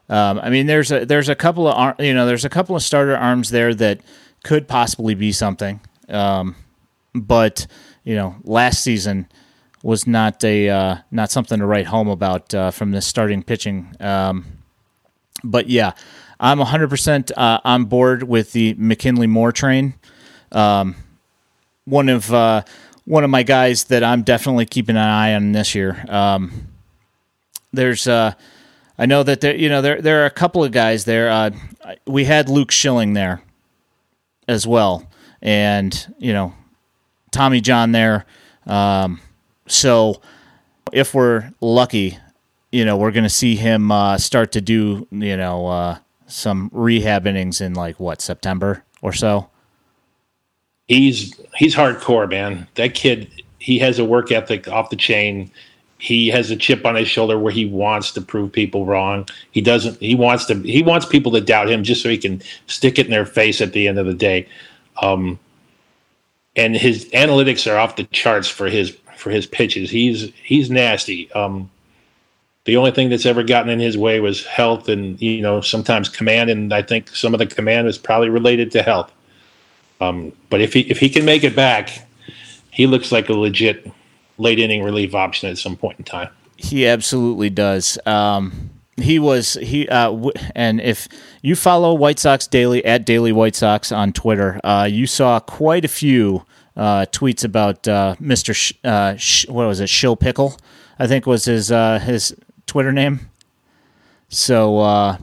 [0.09, 2.83] Um, I mean, there's a there's a couple of you know there's a couple of
[2.83, 4.01] starter arms there that
[4.43, 6.57] could possibly be something, um,
[7.15, 7.67] but
[8.05, 9.29] you know, last season
[9.83, 13.95] was not a uh, not something to write home about uh, from the starting pitching.
[14.01, 14.47] Um,
[15.45, 15.93] but yeah,
[16.41, 19.95] I'm 100% uh, on board with the McKinley Moore train.
[20.51, 20.97] Um,
[21.89, 22.63] one of uh,
[23.05, 26.05] one of my guys that I'm definitely keeping an eye on this year.
[26.09, 26.69] Um,
[27.73, 28.35] there's uh,
[28.99, 31.31] I know that there you know there there are a couple of guys there.
[31.31, 31.51] Uh,
[32.07, 33.43] we had Luke Shilling there
[34.47, 35.09] as well,
[35.41, 36.55] and you know
[37.31, 38.27] Tommy John there.
[38.67, 39.21] Um,
[39.67, 40.21] so
[40.93, 42.19] if we're lucky,
[42.73, 46.71] you know, we're going to see him uh, start to do, you know, uh, some
[46.73, 49.49] rehab innings in like what September or so.
[50.89, 52.67] He's he's hardcore, man.
[52.75, 55.51] That kid, he has a work ethic off the chain.
[55.99, 59.29] He has a chip on his shoulder where he wants to prove people wrong.
[59.51, 59.99] He doesn't.
[60.01, 60.55] He wants to.
[60.63, 63.61] He wants people to doubt him just so he can stick it in their face
[63.61, 64.49] at the end of the day.
[65.03, 65.39] Um,
[66.57, 69.91] and his analytics are off the charts for his for his pitches.
[69.91, 71.31] He's he's nasty.
[71.33, 71.71] Um,
[72.65, 76.09] the only thing that's ever gotten in his way was health and you know sometimes
[76.09, 79.13] command, and I think some of the command is probably related to health.
[80.01, 82.07] Um, but if he if he can make it back,
[82.71, 83.91] he looks like a legit
[84.39, 86.29] late inning relief option at some point in time.
[86.57, 87.99] He absolutely does.
[88.07, 91.09] Um, he was he uh, w- and if
[91.43, 95.85] you follow White Sox Daily at Daily White Sox on Twitter, uh, you saw quite
[95.85, 96.45] a few
[96.77, 98.55] uh, tweets about uh, Mr.
[98.55, 99.89] Sh- uh, Sh- what was it?
[99.89, 100.57] Shill Pickle,
[100.99, 102.35] I think was his uh, his
[102.67, 103.31] Twitter name.
[104.29, 105.19] So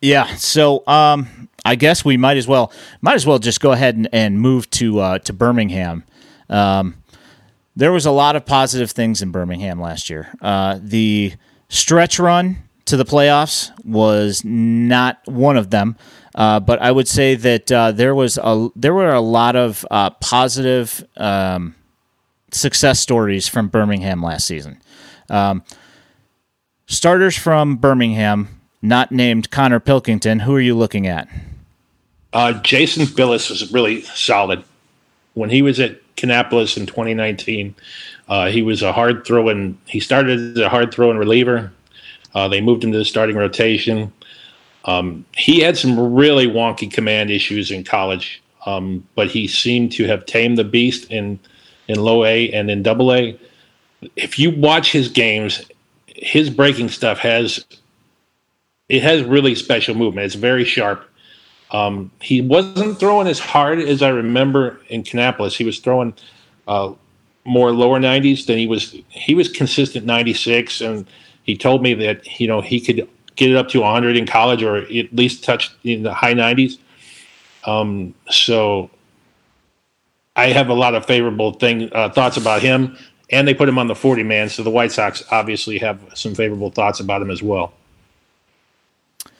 [0.00, 3.96] yeah, so um, I guess we might as well might as well just go ahead
[3.96, 6.04] and, and move to uh, to Birmingham.
[6.48, 7.02] Um,
[7.76, 10.32] there was a lot of positive things in Birmingham last year.
[10.40, 11.34] the
[11.68, 15.96] stretch run to the playoffs was not one of them.
[16.34, 19.84] Uh, but I would say that uh, there was a there were a lot of
[19.90, 21.74] uh, positive um,
[22.52, 24.80] success stories from Birmingham last season.
[25.28, 25.64] Um,
[26.86, 30.40] starters from Birmingham, not named Konnor Pilkington.
[30.40, 31.28] Who are you looking at?
[32.32, 34.62] Uh, Jason Bilous was really solid
[35.34, 37.74] when he was at Kannapolis in 2019.
[38.28, 39.78] Uh, he was a hard throwing.
[39.86, 41.72] He started as a hard throwing reliever.
[42.34, 44.12] Uh, they moved him to the starting rotation.
[44.84, 50.06] Um, he had some really wonky command issues in college, um, but he seemed to
[50.06, 51.38] have tamed the beast in
[51.88, 53.38] in low A and in double A.
[54.14, 55.64] If you watch his games,
[56.06, 57.64] his breaking stuff has
[58.88, 60.26] it has really special movement.
[60.26, 61.08] It's very sharp.
[61.70, 65.56] Um, he wasn't throwing as hard as I remember in Kannapolis.
[65.56, 66.14] He was throwing
[66.66, 66.92] uh,
[67.44, 68.96] more lower 90s than he was.
[69.08, 71.06] He was consistent 96, and
[71.42, 74.62] he told me that you know he could get it up to 100 in college
[74.62, 76.78] or at least touch in the high 90s.
[77.64, 78.90] Um, so
[80.34, 82.96] I have a lot of favorable thing uh, thoughts about him,
[83.30, 84.48] and they put him on the 40 man.
[84.48, 87.72] So the White Sox obviously have some favorable thoughts about him as well.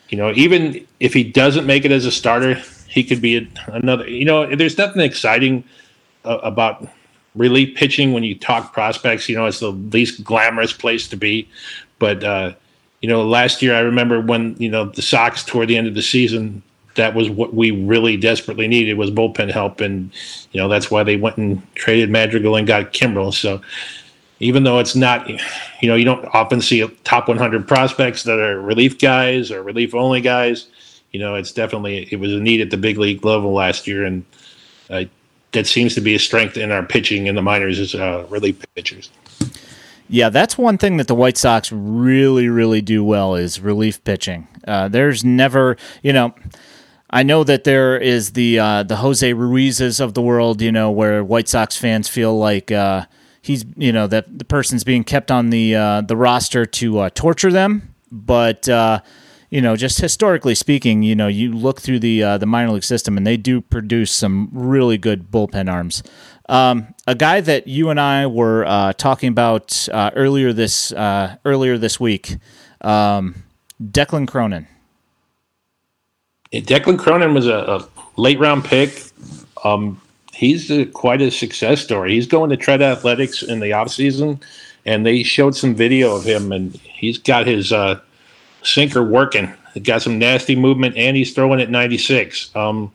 [0.08, 2.54] You know, even if he doesn't make it as a starter,
[2.88, 4.08] he could be a, another.
[4.08, 5.64] You know, there's nothing exciting
[6.24, 6.88] uh, about
[7.34, 9.28] relief pitching when you talk prospects.
[9.28, 11.48] You know, it's the least glamorous place to be,
[11.98, 12.54] but uh,
[13.00, 15.94] you know, last year I remember when you know the Sox toward the end of
[15.94, 16.62] the season,
[16.94, 20.10] that was what we really desperately needed was bullpen help, and
[20.52, 23.32] you know that's why they went and traded Madrigal and got Kimbrel.
[23.32, 23.60] So
[24.40, 28.60] even though it's not, you know, you don't often see top 100 prospects that are
[28.60, 30.68] relief guys or relief only guys.
[31.12, 34.04] You know, it's definitely it was a need at the big league level last year,
[34.04, 34.24] and
[34.90, 35.04] uh,
[35.52, 38.62] that seems to be a strength in our pitching in the minors is uh, relief
[38.74, 39.10] pitchers.
[40.10, 44.48] Yeah, that's one thing that the White Sox really, really do well is relief pitching.
[44.66, 46.34] Uh, there's never, you know,
[47.10, 50.90] I know that there is the uh, the Jose Ruizes of the world, you know,
[50.90, 53.06] where White Sox fans feel like uh,
[53.48, 57.10] he's, you know, that the person's being kept on the uh, the roster to uh,
[57.10, 57.94] torture them.
[58.12, 59.00] But uh,
[59.50, 63.16] you know, just historically speaking, you know, you look through the the minor league system,
[63.16, 66.04] and they do produce some really good bullpen arms.
[66.48, 71.36] Um, a guy that you and I were uh, talking about uh, earlier this uh,
[71.44, 72.36] earlier this week,
[72.80, 73.34] um,
[73.82, 74.66] Declan Cronin.
[76.52, 79.02] Declan Cronin was a, a late round pick.
[79.62, 80.00] Um,
[80.38, 82.12] he's a, quite a success story.
[82.12, 84.38] He's going to Tread Athletics in the off season,
[84.86, 88.00] and they showed some video of him, and he's got his uh,
[88.62, 89.52] sinker working.
[89.82, 92.54] got some nasty movement, and he's throwing at 96.
[92.54, 92.92] Um,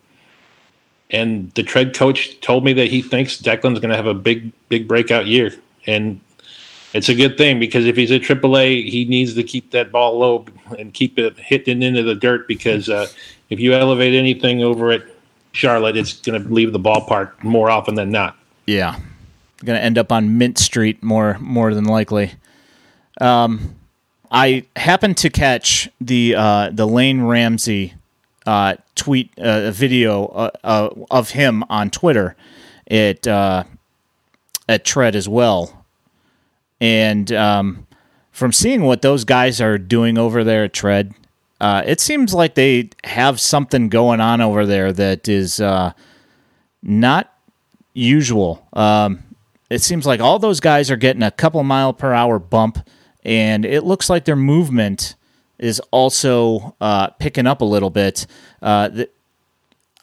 [1.10, 4.53] and the tread coach told me that he thinks Declan's going to have a big,
[4.69, 5.53] big breakout year.
[5.86, 6.21] And
[6.93, 10.17] it's a good thing because if he's at AAA, he needs to keep that ball
[10.17, 10.45] low
[10.79, 13.08] and keep it hitting into the dirt because uh,
[13.49, 15.03] if you elevate anything over at
[15.53, 18.35] Charlotte, it's going to leave the ballpark more often than not.
[18.65, 18.99] Yeah,
[19.63, 22.33] going to end up on Mint Street more more than likely.
[23.21, 23.75] Um,
[24.31, 27.93] I happened to catch the uh, the Lane Ramsey
[28.45, 32.35] uh, tweet uh, a video uh, uh, of him on Twitter
[32.89, 33.63] at uh,
[34.67, 35.85] at Tread as well,
[36.81, 37.87] and um,
[38.31, 41.13] from seeing what those guys are doing over there at Tread,
[41.61, 45.59] it seems like they have something going on over there that is
[46.81, 47.33] not
[47.93, 48.67] usual.
[48.73, 49.23] Um,
[49.69, 52.79] it seems like all those guys are getting a couple mile per hour bump
[53.23, 55.15] and it looks like their movement
[55.57, 58.27] is also uh, picking up a little bit.
[58.61, 59.09] Uh, the,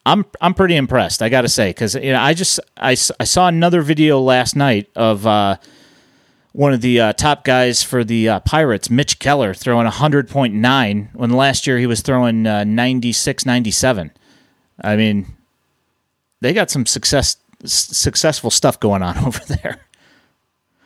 [0.06, 1.20] I'm I'm pretty impressed.
[1.20, 4.56] I got to say because you know I just I, I saw another video last
[4.56, 5.56] night of uh,
[6.52, 11.30] one of the uh, top guys for the uh, Pirates, Mitch Keller, throwing 100.9 when
[11.30, 14.10] last year he was throwing uh, 96, 97.
[14.82, 15.26] I mean,
[16.40, 19.80] they got some success successful stuff going on over there.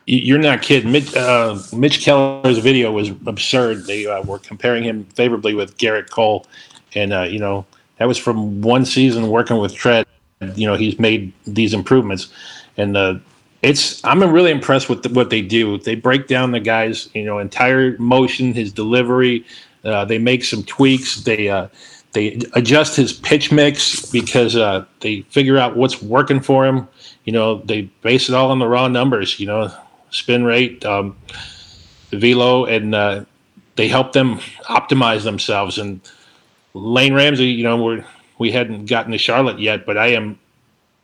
[0.07, 0.92] You're not kidding.
[0.92, 3.87] Mitch, uh, Mitch Keller's video was absurd.
[3.87, 6.46] They uh, were comparing him favorably with Gerrit Cole,
[6.94, 7.64] and uh, you know
[7.96, 10.07] that was from one season working with Tread.
[10.57, 12.29] You know he's made these improvements,
[12.77, 13.14] and uh,
[13.64, 15.79] it's I'm really impressed with the, what they do.
[15.79, 19.44] They break down the guy's you know entire motion, his delivery.
[19.85, 21.22] Uh, they make some tweaks.
[21.22, 21.68] They uh,
[22.12, 24.55] they adjust his pitch mix because
[25.00, 26.88] they figure out what's working for him.
[27.24, 29.40] You know they base it all on the raw numbers.
[29.40, 29.72] You know
[30.14, 31.16] spin rate, um,
[32.11, 33.24] velo, and uh,
[33.77, 35.77] they help them optimize themselves.
[35.79, 36.00] And
[36.72, 38.05] Lane Ramsey, you know, we're
[38.38, 40.38] we hadn't gotten to Charlotte yet, but I am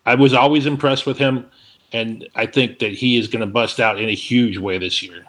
[0.07, 1.47] I was always impressed with him,
[1.93, 5.03] and I think that he is going to bust out in a huge way this
[5.03, 5.25] year.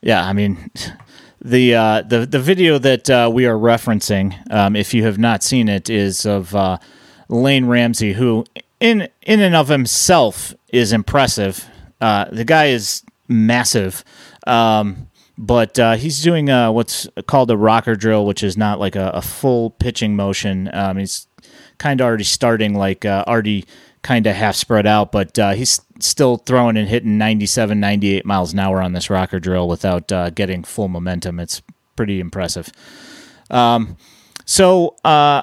[0.00, 0.70] Yeah, I mean.
[1.42, 5.44] The, uh, the the video that uh, we are referencing, um, if you have not
[5.44, 6.78] seen it, is of uh,
[7.28, 8.44] Lane Ramsey, who
[8.80, 11.68] in in and of himself is impressive.
[12.00, 14.02] Uh, the guy is massive.
[14.46, 18.96] Um, but uh, he's doing uh, what's called a rocker drill, which is not like
[18.96, 20.70] a, a full pitching motion.
[20.72, 21.26] Um, he's
[21.78, 23.66] kind of already starting, like uh, already
[24.06, 28.52] kind of half spread out, but uh, he's still throwing and hitting 97, 98 miles
[28.52, 31.40] an hour on this rocker drill without uh, getting full momentum.
[31.40, 31.60] It's
[31.96, 32.70] pretty impressive.
[33.50, 33.96] Um,
[34.44, 35.42] so, uh,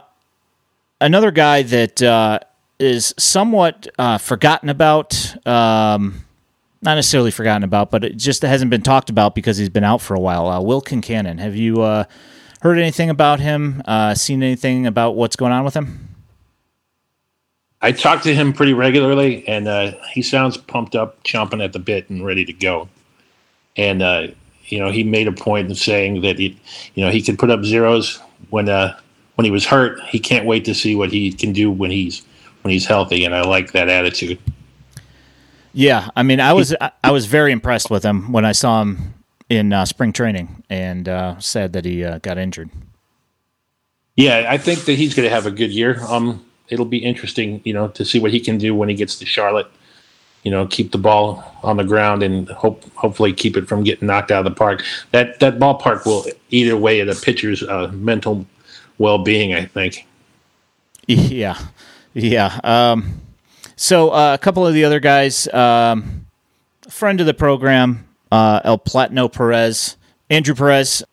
[1.02, 2.46] another guy that
[2.80, 5.36] is somewhat forgotten about.
[5.46, 6.24] Um,
[6.84, 10.02] not necessarily forgotten about, but it just hasn't been talked about because he's been out
[10.02, 10.48] for a while.
[10.48, 12.04] Uh, Will Kincanon, have you uh,
[12.62, 13.82] heard anything about him?
[13.86, 16.13] Uh, seen anything about what's going on with him?
[17.84, 21.80] I talk to him pretty regularly, and uh, he sounds pumped up, chomping at the
[21.80, 22.88] bit, and ready to go.
[23.76, 24.28] And uh,
[24.68, 26.58] you know, he made a point of saying that he,
[26.96, 28.98] you know, he could put up zeros when uh,
[29.36, 30.00] when he was hurt.
[30.04, 32.24] He can't wait to see what he can do when he's
[32.62, 34.40] when he's healthy, and I like that attitude.
[35.74, 39.14] Yeah, I mean, I was I was very impressed with him when I saw him
[39.50, 42.70] in uh, spring training, and uh, sad that he uh, got injured.
[44.16, 46.00] Yeah, I think that he's going to have a good year.
[46.08, 49.18] Um, it'll be interesting, you know, to see what he can do when he gets
[49.20, 49.68] to Charlotte.
[50.44, 54.08] You know, keep the ball on the ground and hope hopefully keep it from getting
[54.08, 54.84] knocked out of the park.
[55.12, 58.46] That that ballpark will either way the pitcher's uh, mental
[58.98, 59.54] well being.
[59.54, 60.06] I think.
[61.08, 61.58] Yeah,
[62.14, 62.60] yeah.
[62.64, 63.22] Um,
[63.76, 66.26] so uh, a couple of the other guys, um,
[66.90, 69.96] friend of the program, uh, El Platino Perez,
[70.30, 71.04] Andrew Perez.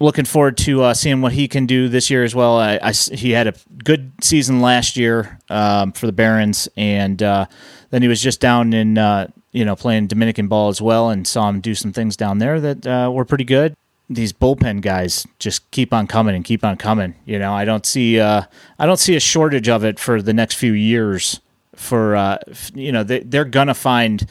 [0.00, 2.56] Looking forward to uh, seeing what he can do this year as well.
[2.56, 7.46] I, I, he had a good season last year um, for the Barons, and uh,
[7.90, 11.28] then he was just down in uh, you know playing Dominican ball as well, and
[11.28, 13.76] saw him do some things down there that uh, were pretty good
[14.12, 17.14] these bullpen guys just keep on coming and keep on coming.
[17.24, 18.42] You know, I don't see uh,
[18.78, 21.40] I don't see a shortage of it for the next few years
[21.76, 22.38] for uh,
[22.74, 24.26] you know they, they're gonna find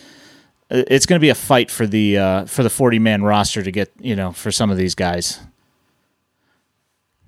[0.69, 3.71] it's going to be a fight for the uh, for the 40 man roster to
[3.71, 5.39] get you know for some of these guys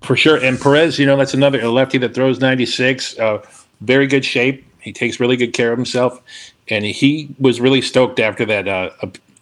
[0.02, 0.36] for sure.
[0.36, 3.44] And perez you know that's another lefty that throws 96 uh,
[3.80, 4.64] very good shape.
[4.80, 6.20] He takes really good care of himself.
[6.68, 8.90] And he was really stoked after that uh,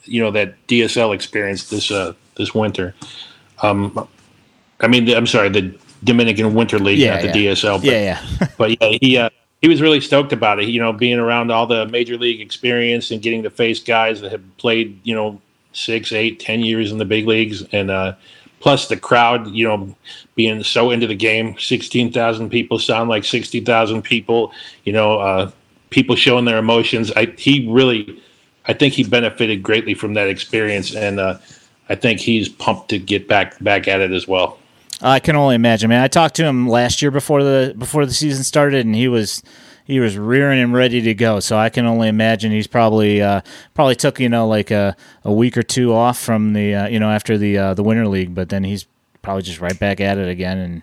[0.05, 2.95] you know that dsl experience this uh, this winter.
[3.63, 4.09] Um,
[4.81, 8.49] i mean i'm sorry the dominican winter league yeah, not the dsl but, yeah, yeah.
[8.57, 9.19] but yeah he
[9.61, 10.69] he was really stoked about it.
[10.69, 14.33] You know, being around all the major league experience and getting to face guys that
[14.33, 15.41] have played, you know,
[15.73, 18.15] six, eight, ten years in the big leagues, and uh,
[18.61, 19.95] plus the crowd, you know,
[20.37, 21.59] being so into the game.
[21.59, 24.53] Sixteen thousand people sound like sixty thousand people.
[24.85, 25.51] You know, uh,
[25.91, 27.11] people showing their emotions.
[27.17, 28.23] I he really,
[28.67, 31.39] I think he benefited greatly from that experience, and uh,
[31.89, 34.59] I think he's pumped to get back back at it as well.
[35.03, 36.03] I can only imagine, man.
[36.03, 39.43] I talked to him last year before the before the season started, and he was
[39.91, 41.41] he was rearing and ready to go.
[41.41, 43.41] So I can only imagine he's probably uh,
[43.75, 47.01] probably took you know like a, a week or two off from the uh, you
[47.01, 48.87] know after the uh, the winter league, but then he's
[49.23, 50.83] probably just right back at it again and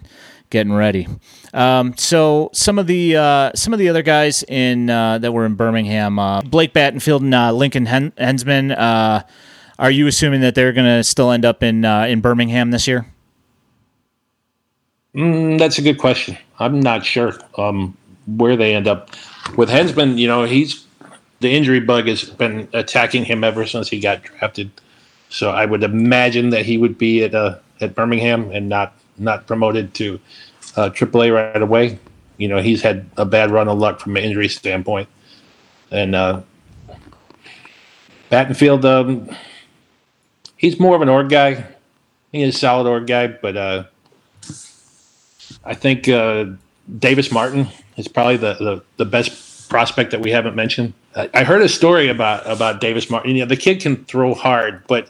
[0.50, 1.08] getting ready.
[1.54, 5.46] Um, so some of the uh, some of the other guys in uh, that were
[5.46, 8.78] in Birmingham, uh, Blake Battenfield and uh, Lincoln Hen- Henzman.
[8.78, 9.24] Uh,
[9.80, 12.88] are you assuming that they're going to still end up in uh, in Birmingham this
[12.88, 13.06] year?
[15.16, 16.38] Mm, that's a good question.
[16.60, 17.96] I'm not sure um,
[18.28, 19.10] where they end up.
[19.56, 20.86] With Henzman, you know, he's
[21.40, 24.72] the injury bug has been attacking him ever since he got drafted.
[25.30, 29.48] So I would imagine that he would be at uh, at Birmingham and not not
[29.48, 30.20] promoted to
[30.76, 32.00] uh, AAA right away.
[32.38, 35.10] You know, he's had a bad run of luck from an injury standpoint.
[35.92, 36.42] And uh,
[38.30, 39.36] Battenfield, um,
[40.56, 41.66] he's more of an org guy.
[42.32, 43.84] He's a solid org guy, but uh,
[45.64, 46.46] I think uh,
[47.00, 47.68] Davis Martin
[47.98, 50.94] is probably the, the, the, best prospect that we haven't mentioned.
[51.16, 53.36] I, I, heard a story about about Davis Martin.
[53.36, 55.10] You know, the kid can throw hard, but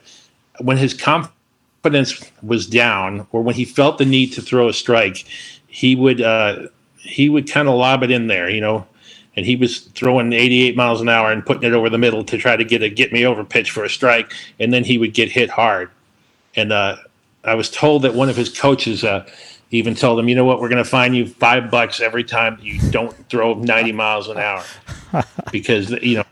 [0.60, 5.24] when his confidence was down, or when he felt the need to throw a strike,
[5.68, 6.66] he would uh,
[6.96, 8.50] he would kind of lob it in there.
[8.50, 8.86] You know,
[9.36, 12.38] and he was throwing 88 miles an hour and putting it over the middle to
[12.38, 15.14] try to get a get me over pitch for a strike, and then he would
[15.14, 15.90] get hit hard.
[16.56, 16.96] And uh,
[17.44, 19.28] I was told that one of his coaches uh,
[19.70, 22.58] even told them, you know what, we're going to fine you five bucks every time
[22.60, 24.64] you don't throw 90 miles an hour
[25.52, 26.24] because you know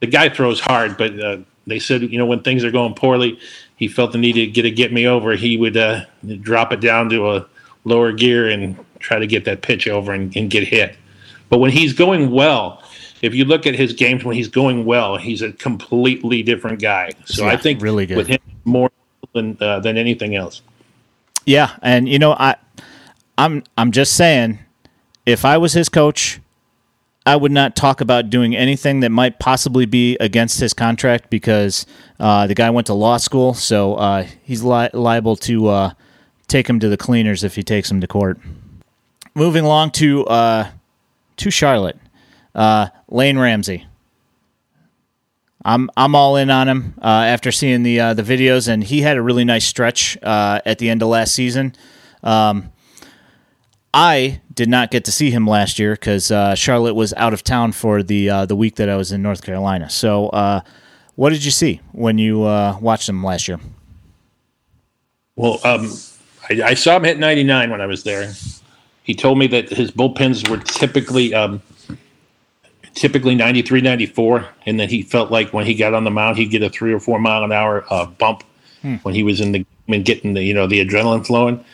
[0.00, 3.38] the guy throws hard, but uh, they said you know when things are going poorly,
[3.76, 5.34] he felt the need to get a get me over.
[5.34, 6.04] He would uh,
[6.40, 7.46] drop it down to a
[7.84, 10.96] lower gear and try to get that pitch over and, and get hit.
[11.48, 12.82] But when he's going well,
[13.22, 17.12] if you look at his games when he's going well, he's a completely different guy.
[17.24, 18.16] So yeah, I think really good.
[18.16, 18.90] with him more
[19.34, 20.62] than uh, than anything else.
[21.44, 22.56] Yeah, and you know I
[23.40, 24.58] I'm I'm just saying,
[25.24, 26.40] if I was his coach,
[27.24, 31.86] I would not talk about doing anything that might possibly be against his contract because
[32.18, 35.92] uh, the guy went to law school, so uh, he's li- liable to uh,
[36.48, 38.38] take him to the cleaners if he takes him to court.
[39.34, 40.70] Moving along to uh,
[41.38, 41.98] to Charlotte,
[42.54, 43.86] uh, Lane Ramsey.
[45.64, 49.16] I'm I'm all in on him uh, after seeing the the videos, and he had
[49.16, 51.74] a really nice stretch at the end of last season.
[52.22, 52.70] Um,
[53.92, 57.42] I did not get to see him last year because uh, Charlotte was out of
[57.42, 59.90] town for the uh, the week that I was in North Carolina.
[59.90, 60.60] So, uh,
[61.16, 63.58] what did you see when you uh, watched him last year?
[65.34, 65.90] Well, um,
[66.48, 68.32] I, I, saw him hit 99 when I was there.
[69.02, 71.62] He told me that his bullpens were typically um,
[72.94, 76.50] typically 93, 94, and that he felt like when he got on the mound, he'd
[76.50, 78.44] get a three or four mile an hour uh, bump
[78.82, 78.96] hmm.
[78.96, 81.64] when he was in the and getting the you know the adrenaline flowing.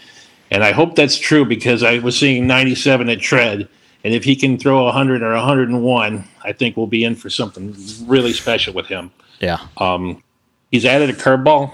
[0.50, 3.68] And I hope that's true because I was seeing 97 at Tread.
[4.04, 7.74] And if he can throw 100 or 101, I think we'll be in for something
[8.04, 9.10] really special with him.
[9.40, 9.58] Yeah.
[9.78, 10.22] Um,
[10.70, 11.72] he's added a curveball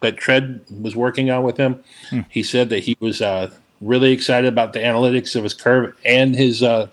[0.00, 1.82] that Tread was working on with him.
[2.10, 2.20] Hmm.
[2.28, 3.50] He said that he was uh,
[3.80, 6.88] really excited about the analytics of his curve and his uh,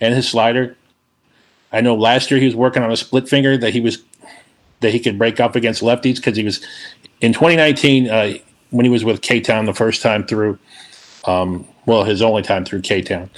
[0.00, 0.76] and his slider.
[1.72, 4.02] I know last year he was working on a split finger that he was
[4.80, 6.64] that he could break up against lefties because he was
[7.20, 8.10] in 2019.
[8.10, 8.34] Uh,
[8.70, 10.58] when he was with K Town the first time through,
[11.24, 13.30] um, well, his only time through K Town,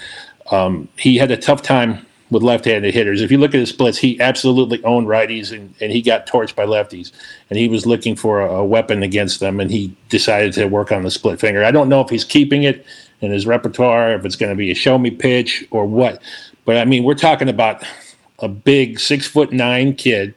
[0.51, 3.21] um, he had a tough time with left-handed hitters.
[3.21, 6.55] If you look at his splits, he absolutely owned righties and, and he got torched
[6.55, 7.13] by lefties.
[7.51, 10.91] And he was looking for a, a, weapon against them, and he decided to work
[10.91, 11.63] on the split finger.
[11.63, 12.87] I don't know if he's keeping it
[13.21, 16.23] in his repertoire, if it's going to be a show me pitch or what.
[16.65, 17.85] But I mean, we're talking about
[18.39, 20.35] a big six foot nine kid,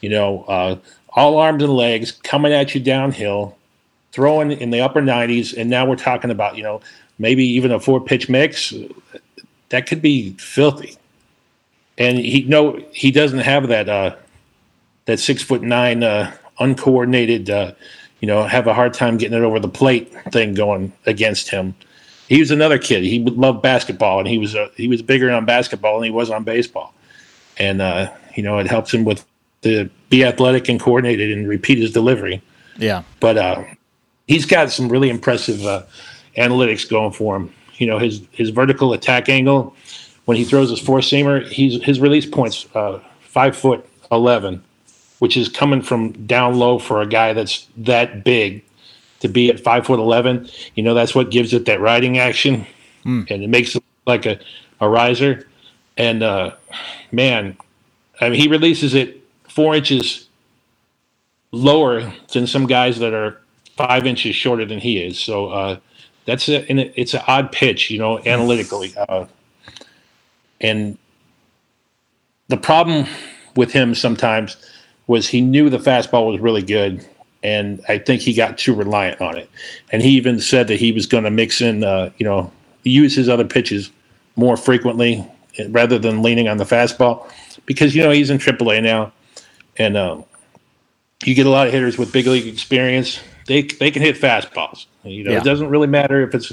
[0.00, 0.76] you know, uh,
[1.10, 3.56] all arms and legs coming at you downhill
[4.12, 6.80] throwing in the upper 90s, and now we're talking about you know
[7.18, 8.72] maybe even a four pitch mix.
[9.70, 10.96] That could be filthy.
[11.98, 14.16] And he no, he doesn't have that uh,
[15.06, 17.50] that six foot nine uh, uncoordinated.
[17.50, 17.72] Uh,
[18.20, 21.74] you know, have a hard time getting it over the plate thing going against him.
[22.28, 23.02] He was another kid.
[23.02, 26.30] He loved basketball, and he was uh, he was bigger on basketball than he was
[26.30, 26.94] on baseball.
[27.58, 29.26] And uh, you know, it helps him with
[29.62, 32.42] to be athletic and coordinated and repeat his delivery.
[32.78, 33.02] Yeah.
[33.20, 33.64] But uh,
[34.26, 35.82] he's got some really impressive uh,
[36.36, 37.52] analytics going for him.
[37.74, 39.74] You know, his his vertical attack angle
[40.24, 44.62] when he throws his four seamer, he's his release points uh, five foot eleven,
[45.18, 48.64] which is coming from down low for a guy that's that big
[49.20, 50.48] to be at five foot eleven.
[50.74, 52.66] You know, that's what gives it that riding action,
[53.04, 53.30] mm.
[53.30, 54.38] and it makes it like a
[54.80, 55.48] a riser.
[55.96, 56.52] And uh,
[57.10, 57.56] man,
[58.20, 60.28] I mean, he releases it four inches
[61.50, 63.41] lower than some guys that are
[63.76, 65.18] five inches shorter than he is.
[65.18, 65.78] So uh,
[66.26, 68.94] that's a, and it, it's an odd pitch, you know, analytically.
[69.08, 69.26] Uh,
[70.60, 70.96] and
[72.46, 73.06] the problem
[73.56, 74.56] with him sometimes
[75.08, 77.04] was he knew the fastball was really good,
[77.42, 79.50] and I think he got too reliant on it.
[79.90, 82.52] And he even said that he was going to mix in, uh, you know,
[82.84, 83.90] use his other pitches
[84.36, 85.26] more frequently
[85.70, 87.28] rather than leaning on the fastball
[87.66, 89.12] because you know he's in AAA now,
[89.76, 90.24] and um,
[91.24, 93.20] you get a lot of hitters with big league experience.
[93.46, 94.86] They they can hit fastballs.
[95.04, 95.38] You know, yeah.
[95.38, 96.52] it doesn't really matter if it's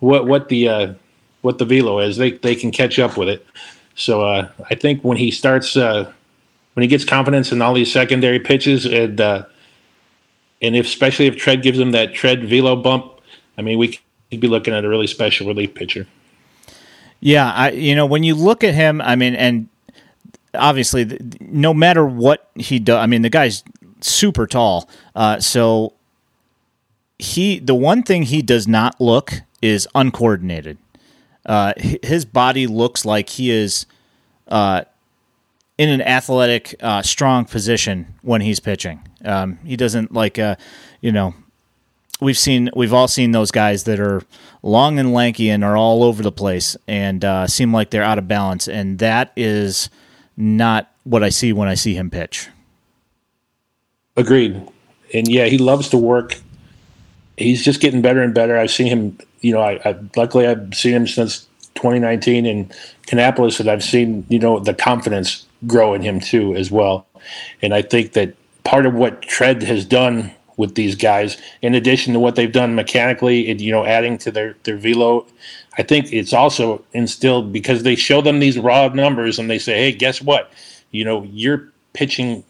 [0.00, 0.94] what what the uh,
[1.42, 2.16] what the velo is.
[2.16, 3.46] They they can catch up with it.
[3.94, 6.12] So uh, I think when he starts uh,
[6.74, 9.44] when he gets confidence in all these secondary pitches and uh,
[10.60, 13.20] and if especially if Tread gives him that Tread velo bump,
[13.56, 16.06] I mean we could be looking at a really special relief pitcher.
[17.20, 19.68] Yeah, I you know when you look at him, I mean, and
[20.54, 23.62] obviously, no matter what he does, I mean, the guy's
[24.00, 24.88] super tall.
[25.14, 25.94] Uh, so
[27.18, 30.78] he, the one thing he does not look is uncoordinated.
[31.46, 33.86] Uh, his body looks like he is
[34.48, 34.82] uh,
[35.78, 39.06] in an athletic, uh, strong position when he's pitching.
[39.24, 40.56] Um, he doesn't like, uh,
[41.00, 41.34] you know,
[42.20, 44.22] we've seen, we've all seen those guys that are
[44.62, 48.18] long and lanky and are all over the place and uh, seem like they're out
[48.18, 48.68] of balance.
[48.68, 49.90] And that is
[50.36, 52.48] not what I see when I see him pitch.
[54.16, 54.66] Agreed.
[55.12, 56.38] And yeah, he loves to work.
[57.36, 58.56] He's just getting better and better.
[58.56, 62.70] I've seen him, you know, I, I luckily I've seen him since 2019 in
[63.06, 67.06] Kannapolis, and I've seen, you know, the confidence grow in him too as well.
[67.62, 72.12] And I think that part of what Tread has done with these guys, in addition
[72.12, 75.26] to what they've done mechanically, and you know, adding to their their velo,
[75.76, 79.78] I think it's also instilled because they show them these raw numbers and they say,
[79.78, 80.52] hey, guess what?
[80.92, 82.44] You know, you're pitching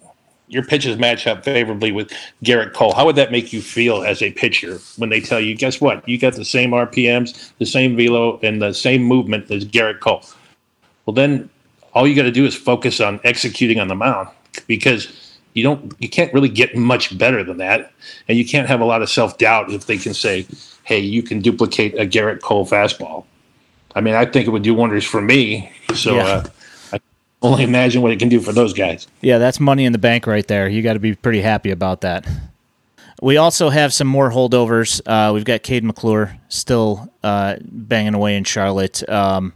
[0.54, 2.94] your pitches match up favorably with Gerrit Cole.
[2.94, 6.08] How would that make you feel as a pitcher when they tell you, guess what?
[6.08, 10.24] You got the same RPMs, the same velo, and the same movement as Gerrit Cole.
[11.04, 11.50] Well, then
[11.92, 14.28] all you got to do is focus on executing on the mound
[14.68, 17.92] because you don't you can't really get much better than that,
[18.28, 20.46] and you can't have a lot of self doubt if they can say,
[20.84, 23.24] "Hey, you can duplicate a Gerrit Cole fastball."
[23.96, 25.70] I mean, I think it would do wonders for me.
[25.94, 26.16] So.
[26.16, 26.26] Yeah.
[26.26, 26.44] Uh,
[27.44, 29.06] only imagine what it can do for those guys.
[29.20, 30.68] Yeah, that's money in the bank right there.
[30.68, 32.26] You got to be pretty happy about that.
[33.22, 35.00] We also have some more holdovers.
[35.06, 39.08] Uh, we've got Cade McClure still uh, banging away in Charlotte.
[39.08, 39.52] Um,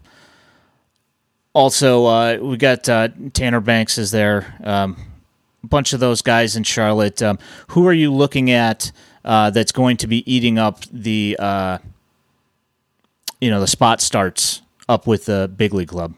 [1.53, 4.55] also, uh, we got uh, Tanner Banks is there.
[4.62, 4.97] Um,
[5.64, 7.20] a bunch of those guys in Charlotte.
[7.20, 8.93] Um, who are you looking at
[9.24, 11.78] uh, that's going to be eating up the uh,
[13.41, 16.14] you know the spot starts up with the big league club?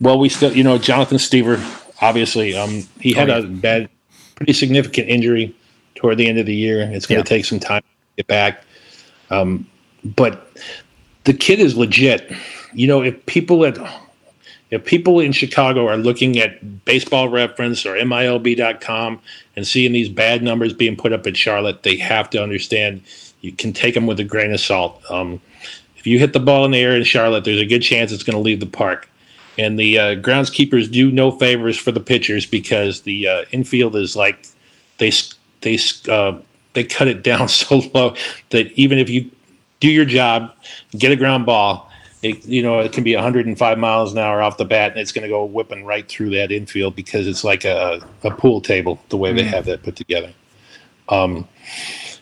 [0.00, 1.58] Well, we still, you know, Jonathan Stiever,
[2.00, 3.44] obviously, um, he had oh, yeah.
[3.44, 3.90] a bad,
[4.36, 5.54] pretty significant injury
[5.94, 6.82] toward the end of the year.
[6.82, 7.36] It's going to yeah.
[7.36, 7.88] take some time to
[8.18, 8.62] get back.
[9.30, 9.66] Um,
[10.04, 10.56] but
[11.24, 12.32] the kid is legit.
[12.72, 13.76] You know, if people at
[14.70, 19.20] if people in Chicago are looking at baseball reference or MILB.com
[19.56, 23.02] and seeing these bad numbers being put up at Charlotte, they have to understand
[23.40, 25.02] you can take them with a grain of salt.
[25.10, 25.40] Um,
[25.96, 28.22] if you hit the ball in the air in Charlotte, there's a good chance it's
[28.22, 29.08] going to leave the park
[29.58, 34.14] and the uh, groundskeepers do no favors for the pitchers because the uh, infield is
[34.16, 34.46] like
[34.98, 35.12] they
[35.60, 35.78] they
[36.08, 36.38] uh,
[36.74, 38.14] they cut it down so low
[38.50, 39.30] that even if you
[39.80, 40.52] do your job,
[40.92, 41.90] get a ground ball,
[42.22, 45.12] it, you know it can be 105 miles an hour off the bat, and it's
[45.12, 49.00] going to go whipping right through that infield because it's like a, a pool table
[49.08, 49.36] the way mm.
[49.36, 50.32] they have that put together.
[51.08, 51.48] Um,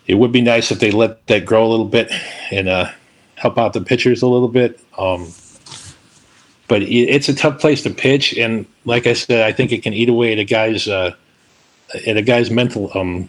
[0.06, 2.12] it would be nice if they let that grow a little bit
[2.50, 2.90] and uh,
[3.34, 4.80] help out the pitchers a little bit.
[4.96, 5.32] Um,
[6.68, 9.92] but it's a tough place to pitch, and like I said, I think it can
[9.92, 11.14] eat away at a guy's uh,
[12.06, 13.28] at a guy's mental, um,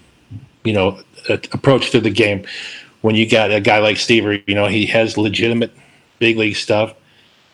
[0.64, 2.46] you know, approach to the game.
[3.02, 5.72] When you got a guy like Stiever, you know, he has legitimate
[6.20, 6.94] big league stuff,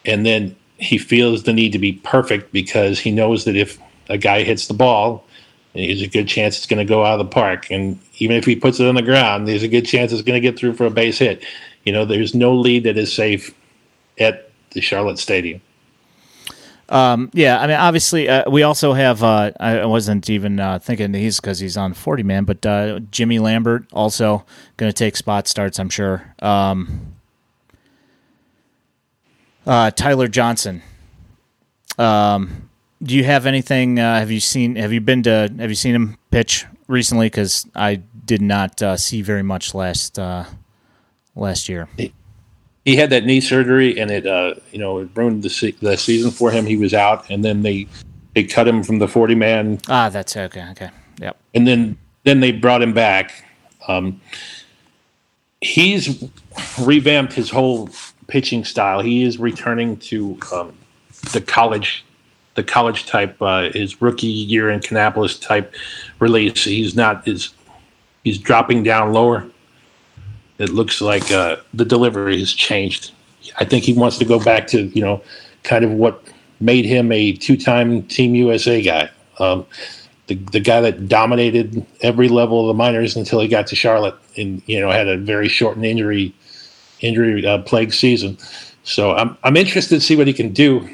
[0.05, 3.77] and then he feels the need to be perfect because he knows that if
[4.09, 5.25] a guy hits the ball,
[5.73, 8.45] there's a good chance it's going to go out of the park, and even if
[8.45, 10.73] he puts it on the ground, there's a good chance it's going to get through
[10.73, 11.43] for a base hit.
[11.83, 13.53] You know, there's no lead that is safe
[14.17, 15.61] at the Charlotte Stadium.
[16.93, 19.23] Um, yeah, I mean, obviously, uh, we also have.
[19.23, 23.39] Uh, I wasn't even uh, thinking he's because he's on forty man, but uh, Jimmy
[23.39, 24.45] Lambert also
[24.77, 25.79] going to take spot starts.
[25.79, 26.35] I'm sure.
[26.37, 27.15] Um,
[29.65, 30.83] uh, Tyler Johnson.
[31.97, 32.69] Um,
[33.01, 33.99] do you have anything?
[33.99, 34.75] Uh, have you seen?
[34.75, 35.51] Have you been to?
[35.57, 37.25] Have you seen him pitch recently?
[37.25, 40.19] Because I did not see very much last
[41.35, 41.89] last year.
[42.85, 45.97] He had that knee surgery, and it uh, you know it ruined the se- the
[45.97, 46.65] season for him.
[46.65, 47.87] He was out, and then they
[48.35, 49.79] they cut him from the forty man.
[49.87, 50.65] Ah, that's okay.
[50.71, 51.37] Okay, yep.
[51.53, 53.45] And then then they brought him back.
[53.87, 54.19] Um,
[55.61, 56.29] he's
[56.81, 57.89] revamped his whole
[58.27, 58.99] pitching style.
[58.99, 60.73] He is returning to um,
[61.31, 62.03] the college,
[62.55, 63.41] the college type.
[63.41, 65.73] Uh, his rookie year in Kannapolis type
[66.19, 66.65] release.
[66.65, 67.53] He's not is
[68.25, 69.47] he's dropping down lower.
[70.63, 73.11] It looks like uh, the delivery has changed.
[73.57, 75.21] I think he wants to go back to you know,
[75.63, 76.23] kind of what
[76.59, 79.09] made him a two-time Team USA guy.
[79.39, 79.65] Um,
[80.27, 84.15] the, the guy that dominated every level of the minors until he got to Charlotte
[84.37, 86.33] and you know had a very shortened injury
[87.01, 88.37] injury uh, plague season.
[88.83, 90.89] So I'm I'm interested to see what he can do.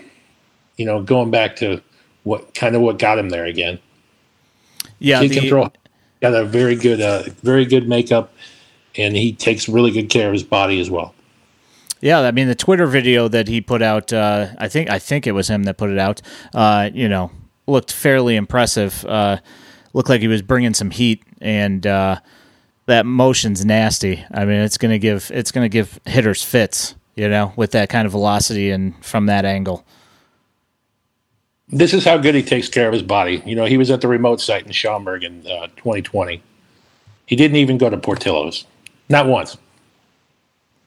[0.78, 1.82] You know, going back to
[2.24, 3.80] what kind of what got him there again.
[5.00, 5.72] Yeah, he the- can throw.
[6.22, 8.34] Got a very good, uh, very good makeup,
[8.96, 11.14] and he takes really good care of his body as well.
[12.02, 15.28] Yeah, I mean the Twitter video that he put out, uh, I think I think
[15.28, 16.22] it was him that put it out.
[16.54, 17.32] Uh, you know,
[17.68, 19.04] looked fairly impressive.
[19.06, 19.38] Uh,
[19.94, 22.20] looked like he was bringing some heat, and uh,
[22.86, 24.24] that motion's nasty.
[24.32, 26.96] I mean, it's gonna give it's gonna give hitters fits.
[27.16, 29.86] You know, with that kind of velocity and from that angle.
[31.68, 33.44] This is how good he takes care of his body.
[33.46, 36.42] You know, he was at the remote site in Schaumburg in uh, 2020.
[37.26, 38.66] He didn't even go to Portillo's,
[39.10, 39.58] not once.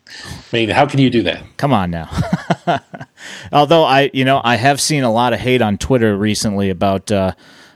[0.08, 1.42] I mean, how can you do that?
[1.56, 2.10] Come on now.
[3.52, 7.10] Although I, you know, I have seen a lot of hate on Twitter recently about
[7.10, 7.32] uh,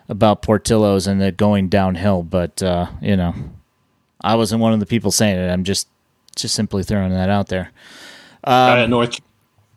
[0.08, 3.34] about Portillo's and it going downhill, but uh, you know,
[4.22, 5.50] I wasn't one of the people saying it.
[5.50, 5.88] I'm just
[6.34, 7.70] just simply throwing that out there.
[8.44, 9.18] Try a North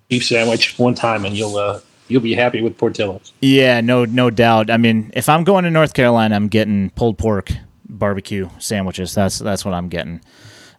[0.09, 3.32] beef sandwich one time, and you'll uh, you'll be happy with Portillo's.
[3.39, 4.70] Yeah, no, no doubt.
[4.70, 7.51] I mean, if I'm going to North Carolina, I'm getting pulled pork
[7.88, 9.13] barbecue sandwiches.
[9.13, 10.22] That's that's what I'm getting.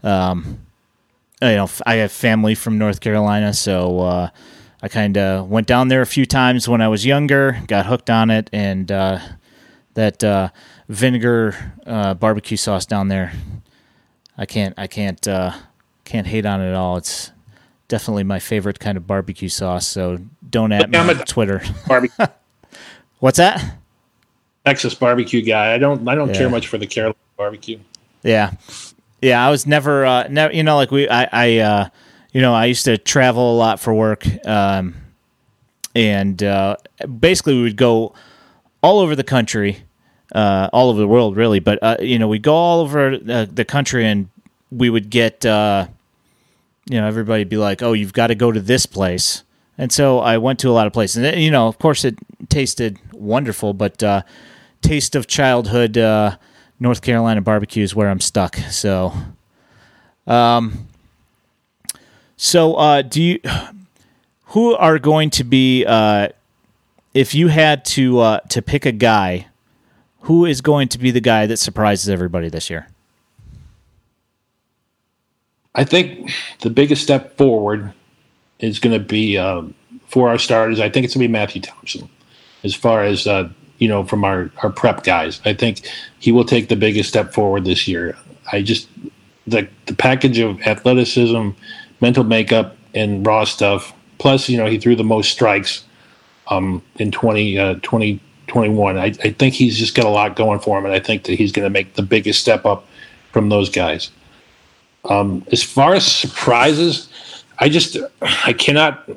[0.03, 0.61] Um,
[1.43, 4.29] you know, I have family from North Carolina, so uh,
[4.83, 8.11] I kind of went down there a few times when I was younger, got hooked
[8.11, 9.19] on it, and uh,
[9.95, 10.51] that uh,
[10.89, 13.33] vinegar uh, barbecue sauce down there,
[14.37, 15.53] I can't, I can't, uh,
[16.05, 16.97] can't hate on it at all.
[16.99, 17.31] It's
[17.89, 19.87] definitely my favorite kind of barbecue sauce.
[19.87, 21.63] So don't at me I'm on a- Twitter.
[21.87, 22.27] Barbecue,
[23.19, 23.77] What's that?
[24.67, 25.73] Texas barbecue guy.
[25.75, 26.35] I don't I don't Yeah.
[26.35, 27.79] care much for the Carolina barbecue.
[28.23, 28.53] Yeah,
[29.21, 29.45] yeah.
[29.45, 30.53] I was never, uh, never.
[30.53, 31.89] You know, like we, I, I, uh,
[32.33, 34.95] you know, I used to travel a lot for work, um,
[35.95, 36.77] and uh,
[37.19, 38.15] basically we would go
[38.83, 39.83] all over the country,
[40.35, 41.59] uh, all over the world, really.
[41.61, 44.29] But uh, you know, we'd go all over uh, the country, and
[44.71, 45.89] we would get, uh,
[46.89, 49.43] you know, everybody'd be like, "Oh, you've got to go to this place."
[49.81, 51.25] And so I went to a lot of places.
[51.25, 52.19] And, you know, of course, it
[52.51, 54.23] tasted wonderful, but uh,
[54.83, 56.37] taste of childhood uh,
[56.81, 58.57] North Carolina barbecue is where I'm stuck.
[58.57, 59.13] So,
[60.27, 60.89] um,
[62.37, 63.41] so uh, do you?
[64.47, 65.85] Who are going to be?
[65.87, 66.31] Uh,
[67.13, 69.47] if you had to uh, to pick a guy,
[70.23, 72.89] who is going to be the guy that surprises everybody this year?
[75.75, 77.93] I think the biggest step forward
[78.59, 79.75] is going to be um,
[80.07, 80.81] for our starters.
[80.81, 82.09] I think it's going to be Matthew Thompson.
[82.65, 83.49] As far as uh,
[83.81, 87.35] you know, from our our prep guys, I think he will take the biggest step
[87.35, 88.17] forward this year.
[88.53, 88.89] I just
[89.47, 91.51] the the package of athleticism,
[92.01, 93.93] mental makeup, and raw stuff.
[94.19, 95.85] Plus, you know, he threw the most strikes
[96.49, 98.99] um, in 20, uh, 2021.
[98.99, 101.37] I, I think he's just got a lot going for him, and I think that
[101.37, 102.87] he's going to make the biggest step up
[103.33, 104.11] from those guys.
[105.07, 107.09] Um, as far as surprises,
[107.59, 109.09] I just I cannot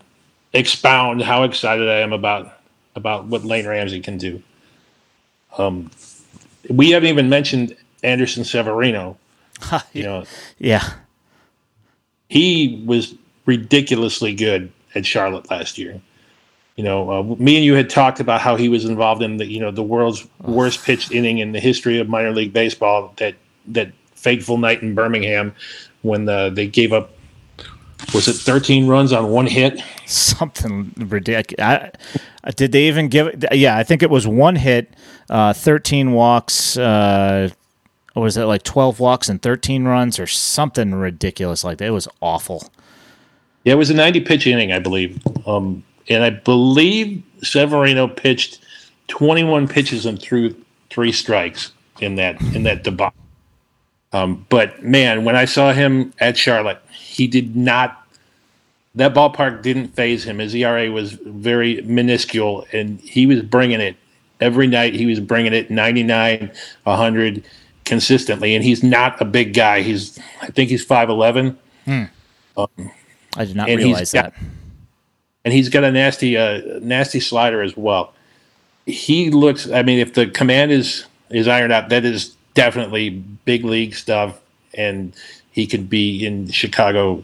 [0.53, 2.59] expound how excited I am about
[2.95, 4.41] about what Lane Ramsey can do.
[5.57, 5.91] Um,
[6.69, 9.17] we haven't even mentioned Anderson Severino.
[9.93, 10.25] You know,
[10.57, 10.93] Yeah,
[12.29, 16.01] he was ridiculously good at Charlotte last year.
[16.75, 19.45] You know, uh, me and you had talked about how he was involved in the
[19.45, 23.13] you know the world's worst pitched inning in the history of minor league baseball.
[23.17, 23.35] That
[23.67, 25.53] that fateful night in Birmingham
[26.01, 27.11] when the, they gave up
[28.14, 29.82] was it 13 runs on one hit?
[30.05, 31.91] something ridiculous.
[32.55, 33.45] did they even give it?
[33.53, 34.93] Yeah, I think it was one hit,
[35.30, 36.78] uh, 13 walks.
[36.78, 37.49] Uh,
[38.16, 41.86] or was it like 12 walks and 13 runs or something ridiculous like that?
[41.86, 42.70] It was awful.
[43.64, 45.20] Yeah, it was a 90 pitch inning, I believe.
[45.47, 48.59] Um, and I believe Severino pitched
[49.07, 50.55] 21 pitches and threw
[50.89, 53.18] three strikes in that in that debacle.
[54.11, 58.02] Um, but man, when I saw him at Charlotte, he did not.
[58.95, 60.39] That ballpark didn't phase him.
[60.39, 63.95] His ERA was very minuscule, and he was bringing it
[64.39, 64.93] every night.
[64.93, 66.51] He was bringing it 99,
[66.83, 67.43] 100,
[67.85, 69.81] consistently, and he's not a big guy.
[69.81, 71.57] He's I think he's five eleven.
[71.85, 72.03] Hmm.
[72.57, 72.91] Um,
[73.35, 74.33] I did not realize that.
[74.33, 74.43] Got,
[75.45, 78.13] and he's got a nasty uh, nasty slider as well.
[78.85, 79.69] He looks.
[79.69, 84.39] I mean, if the command is is ironed out, that is definitely big league stuff,
[84.73, 85.13] and
[85.51, 87.23] he could be in Chicago,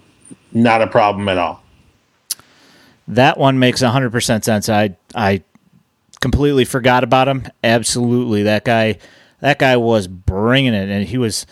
[0.52, 1.64] not a problem at all.
[3.08, 4.70] That one makes hundred percent sense.
[4.70, 5.43] I I
[6.22, 7.47] completely forgot about him.
[7.64, 8.97] Absolutely, that guy
[9.39, 11.45] that guy was bringing it, and he was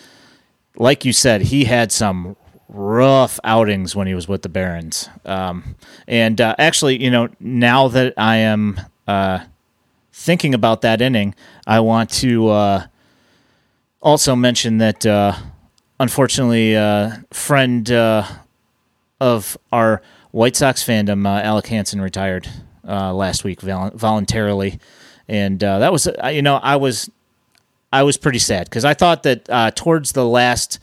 [0.75, 2.35] like you said, he had some
[2.69, 5.09] rough outings when he was with the Barons.
[5.25, 5.75] Um,
[6.07, 9.39] and uh, actually, you know, now that I am uh,
[10.11, 11.33] thinking about that inning,
[11.65, 12.87] I want to uh,
[14.01, 15.33] also mention that uh,
[15.99, 18.27] unfortunately, uh, friend uh,
[19.19, 20.01] of our
[20.31, 22.47] White Sox fandom, Alec Hansen, retired
[22.83, 24.79] last week vol- voluntarily.
[25.27, 27.09] And that was, you know, I was
[27.91, 30.79] I was pretty sad because I thought that towards the last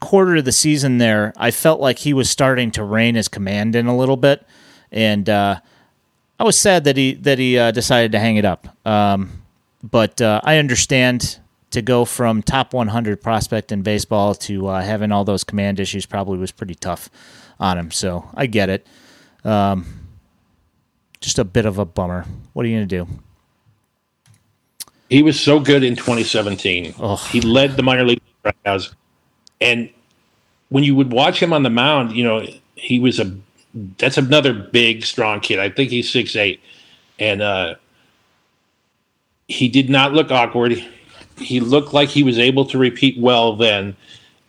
[0.00, 3.74] quarter of the season there, I felt like he was starting to rein his command
[3.74, 4.46] in a little bit,
[4.92, 5.60] and uh,
[6.38, 8.68] I was sad that he that he uh, decided to hang it up.
[8.86, 9.42] Um,
[9.82, 11.38] but uh, I understand
[11.70, 16.06] to go from top 100 prospect in baseball to uh, having all those command issues
[16.06, 17.10] probably was pretty tough
[17.58, 17.90] on him.
[17.90, 18.86] So I get it.
[19.44, 19.86] Um,
[21.20, 22.24] just a bit of a bummer.
[22.52, 23.08] What are you going to do?
[25.08, 26.94] He was so good in 2017.
[26.98, 27.16] Oh.
[27.16, 28.94] He led the minor league strikeouts
[29.60, 29.90] and
[30.68, 33.36] when you would watch him on the mound, you know, he was a
[33.98, 35.58] that's another big, strong kid.
[35.58, 36.60] I think he's six eight,
[37.18, 37.74] and uh,
[39.48, 40.84] he did not look awkward.
[41.38, 43.96] He looked like he was able to repeat well then,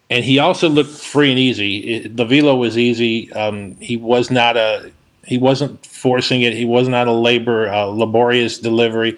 [0.09, 2.07] and he also looked free and easy.
[2.07, 3.31] The velo was easy.
[3.33, 4.91] Um, he was not a
[5.25, 6.53] he wasn't forcing it.
[6.53, 9.17] He was not a labor uh, laborious delivery.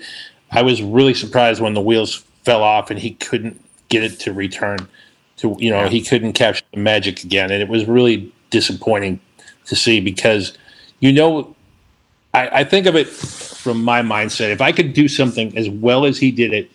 [0.51, 4.33] I was really surprised when the wheels fell off and he couldn't get it to
[4.33, 4.87] return
[5.37, 5.89] to you know yeah.
[5.89, 9.19] he couldn't capture the magic again, and it was really disappointing
[9.65, 10.57] to see because
[10.99, 11.55] you know
[12.33, 14.49] I, I think of it from my mindset.
[14.51, 16.71] If I could do something as well as he did it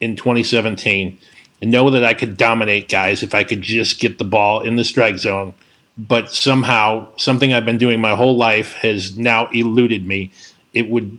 [0.00, 1.18] in 2017
[1.62, 4.76] and know that I could dominate guys if I could just get the ball in
[4.76, 5.54] the strike zone,
[5.98, 10.32] but somehow something I've been doing my whole life has now eluded me,
[10.72, 11.18] it would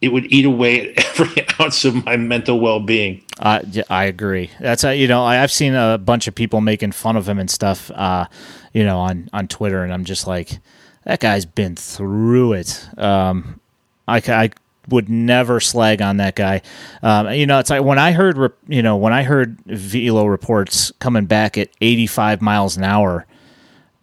[0.00, 3.22] it would eat away at every ounce of my mental well being.
[3.38, 4.50] Uh, I agree.
[4.60, 7.38] That's a, you know I, have seen a bunch of people making fun of him
[7.38, 8.26] and stuff, uh,
[8.72, 10.58] you know, on on Twitter, and I'm just like,
[11.04, 12.88] that guy's been through it.
[12.98, 13.60] Um,
[14.08, 14.50] I, I
[14.88, 16.62] would never slag on that guy.
[17.02, 20.92] Um, you know, it's like when I heard, you know, when I heard velo reports
[20.98, 23.26] coming back at 85 miles an hour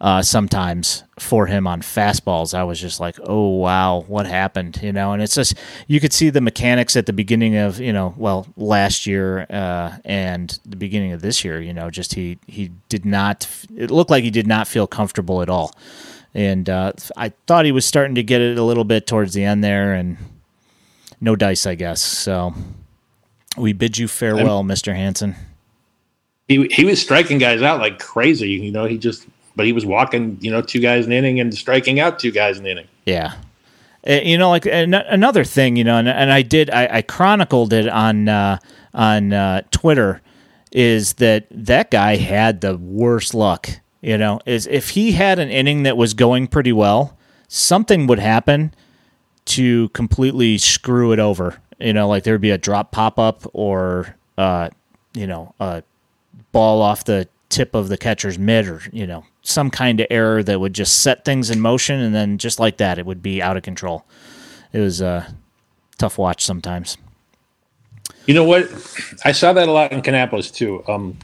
[0.00, 2.54] uh, sometimes for him on fastballs.
[2.54, 4.80] I was just like, oh wow, what happened?
[4.82, 5.54] You know, and it's just
[5.86, 9.98] you could see the mechanics at the beginning of you know, well, last year uh,
[10.04, 11.60] and the beginning of this year.
[11.60, 13.46] You know, just he he did not.
[13.76, 15.74] It looked like he did not feel comfortable at all,
[16.32, 19.44] and uh, I thought he was starting to get it a little bit towards the
[19.44, 20.16] end there, and
[21.20, 22.00] no dice, I guess.
[22.00, 22.54] So
[23.56, 25.36] we bid you farewell, Mister Hansen.
[26.48, 28.50] He, he was striking guys out like crazy.
[28.50, 31.40] You know, he just but he was walking, you know, two guys in an inning
[31.40, 32.88] and striking out two guys in an inning.
[33.04, 33.34] Yeah.
[34.08, 37.72] Uh, you know, like another thing, you know, and, and I did, I, I, chronicled
[37.74, 38.58] it on uh,
[38.94, 40.22] on uh, Twitter,
[40.72, 43.68] is that that guy had the worst luck.
[44.00, 47.18] You know, is if he had an inning that was going pretty well,
[47.48, 48.72] something would happen
[49.46, 51.60] to completely screw it over.
[51.78, 54.70] You know, like there'd be a drop pop up or, uh,
[55.14, 55.82] you know, a
[56.52, 60.42] ball off the tip of the catcher's mitt or, you know, some kind of error
[60.42, 63.40] that would just set things in motion, and then just like that, it would be
[63.40, 64.04] out of control.
[64.72, 65.24] It was a uh,
[65.98, 66.96] tough watch sometimes.
[68.26, 68.64] You know what?
[69.24, 70.84] I saw that a lot in Kannapolis too.
[70.86, 71.18] Um,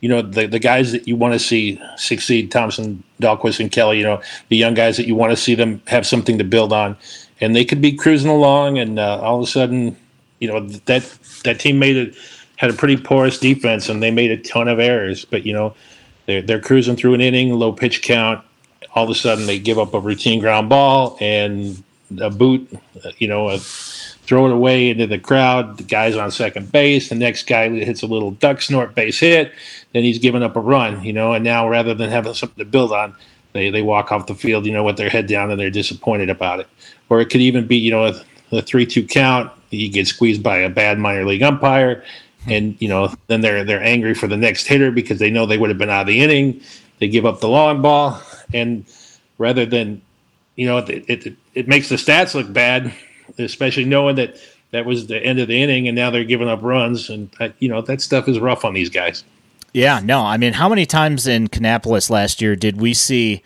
[0.00, 3.98] you know, the the guys that you want to see succeed, Thompson, Dalquist, and Kelley.
[3.98, 6.72] You know, the young guys that you want to see them have something to build
[6.72, 6.96] on,
[7.40, 9.96] and they could be cruising along, and uh, all of a sudden,
[10.40, 12.14] you know, that that team made it
[12.56, 15.24] had a pretty porous defense, and they made a ton of errors.
[15.24, 15.74] But you know,
[16.26, 18.44] they're, they're cruising through an inning, low pitch count.
[18.94, 21.82] All of a sudden, they give up a routine ground ball and
[22.20, 22.68] a boot,
[23.18, 25.78] you know, a, throw it away into the crowd.
[25.78, 27.08] The guy's on second base.
[27.08, 29.52] The next guy hits a little duck snort base hit.
[29.92, 31.32] Then he's giving up a run, you know.
[31.32, 33.14] And now, rather than having something to build on,
[33.56, 36.30] they, they walk off the field, you know, with their head down and they're disappointed
[36.30, 36.68] about it.
[37.08, 39.50] Or it could even be, you know, a, a 3 2 count.
[39.70, 42.04] You get squeezed by a bad minor league umpire
[42.44, 42.52] hmm.
[42.52, 45.58] and you know then they're they're angry for the next hitter because they know they
[45.58, 46.60] would have been out of the inning.
[46.98, 48.22] They give up the long ball,
[48.54, 48.86] and
[49.38, 50.00] rather than
[50.54, 52.94] you know it it, it makes the stats look bad,
[53.38, 54.36] especially knowing that
[54.70, 57.28] that was the end of the inning, and now they're giving up runs, and
[57.58, 59.24] you know that stuff is rough on these guys.
[59.76, 63.42] Yeah, no, I mean, how many times in Kannapolis last year did we see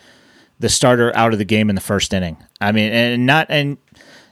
[0.61, 2.37] the starter out of the game in the first inning?
[2.61, 3.77] I mean, and not and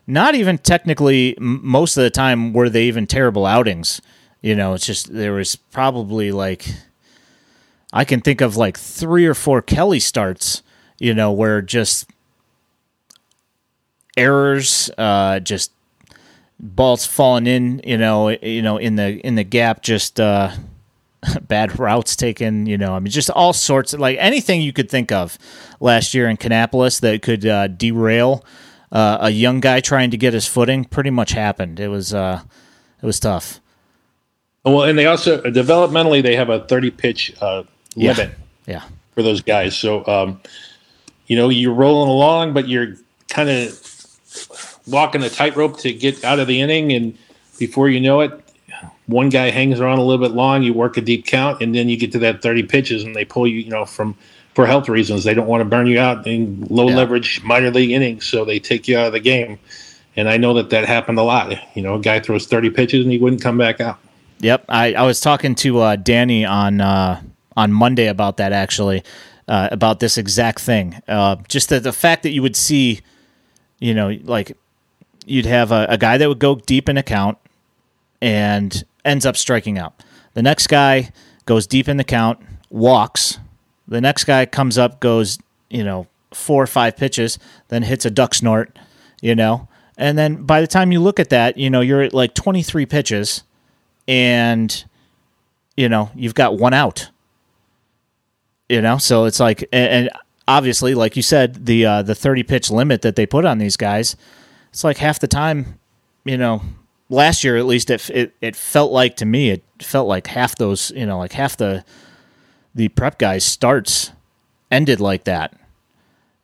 [0.08, 4.00] not even technically most of the time were they even terrible outings.
[4.42, 6.74] You know, it's just there was probably like
[7.92, 10.64] I can think of like three or four Kelley starts,
[11.00, 12.10] you know, where just
[14.16, 15.74] errors, uh, just
[16.62, 20.52] balls falling in, you know, you know, in the in the gap, just uh,
[21.42, 24.90] bad routes taken, you know, I mean, just all sorts of like anything you could
[24.90, 25.38] think of
[25.80, 28.46] last year in Kannapolis that could uh, derail
[28.92, 30.86] uh, a young guy trying to get his footing.
[30.86, 31.80] Pretty much happened.
[31.80, 32.42] It was uh,
[33.02, 33.60] it was tough.
[34.66, 37.64] Well, and they also developmentally they have a thirty pitch uh,
[37.96, 38.32] limit.
[38.66, 38.74] Yeah.
[38.74, 38.84] yeah.
[39.14, 40.42] For those guys, so um,
[41.28, 42.96] you know you're rolling along, but you're
[43.28, 43.80] kind of
[44.88, 47.18] walking a tightrope to get out of the inning, and
[47.58, 48.49] before you know it,
[49.10, 50.62] one guy hangs around a little bit long.
[50.62, 53.26] You work a deep count, and then you get to that thirty pitches, and they
[53.26, 53.60] pull you.
[53.60, 54.16] You know, from
[54.54, 56.96] for health reasons, they don't want to burn you out in low yeah.
[56.96, 59.60] leverage minor league innings, so they take you out of the game.
[60.16, 61.54] And I know that that happened a lot.
[61.76, 63.98] You know, a guy throws thirty pitches and he wouldn't come back out.
[64.42, 67.22] Yep, I, I was talking to uh, Danny on uh,
[67.58, 69.04] on Monday about that actually,
[69.48, 71.02] uh, about this exact thing.
[71.08, 73.02] Uh, just the, the fact that you would see,
[73.80, 74.56] you know, like
[75.26, 77.38] you'd have a, a guy that would go deep in a count
[78.22, 80.04] and ends up striking out.
[80.34, 81.12] The next guy
[81.46, 82.40] goes deep in the count,
[82.70, 83.40] walks.
[83.88, 85.40] The next guy comes up, goes,
[85.70, 87.40] you know, four or five pitches,
[87.70, 88.78] then hits a duck snort,
[89.22, 89.68] you know.
[89.98, 92.86] And then by the time you look at that, you know, you're at like 23
[92.86, 93.44] pitches
[94.10, 94.86] and
[95.78, 97.10] you know you've got one out.
[98.68, 100.12] You know, so it's like, and,
[100.48, 103.78] obviously, like you said, the uh, the thirty pitch limit that they put on these
[103.78, 104.16] guys,
[104.70, 105.80] it's like half the time.
[106.26, 106.62] You know,
[107.10, 110.56] last year at least, it it, it felt like to me, it felt like half
[110.56, 111.84] those, you know, like half the
[112.76, 114.12] the prep guys starts
[114.72, 115.54] ended like that.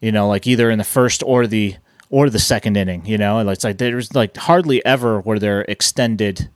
[0.01, 1.76] You know, like either in the first or the
[2.09, 3.05] or the second inning.
[3.05, 6.49] You know, it's like there's like hardly ever where they're extended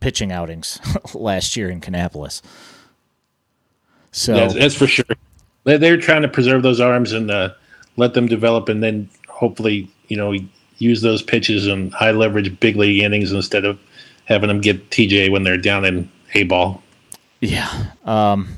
[0.00, 0.80] pitching outings
[1.14, 2.42] last year in Kannapolis.
[4.12, 5.04] So that's, that's for sure.
[5.64, 7.50] They're trying to preserve those arms and uh,
[7.96, 10.32] let them develop, and then hopefully, you know,
[10.78, 13.78] use those pitches in high leverage big league innings instead of
[14.24, 16.82] having them get TJ when they're down in A ball.
[17.40, 17.92] Yeah.
[18.04, 18.56] Um,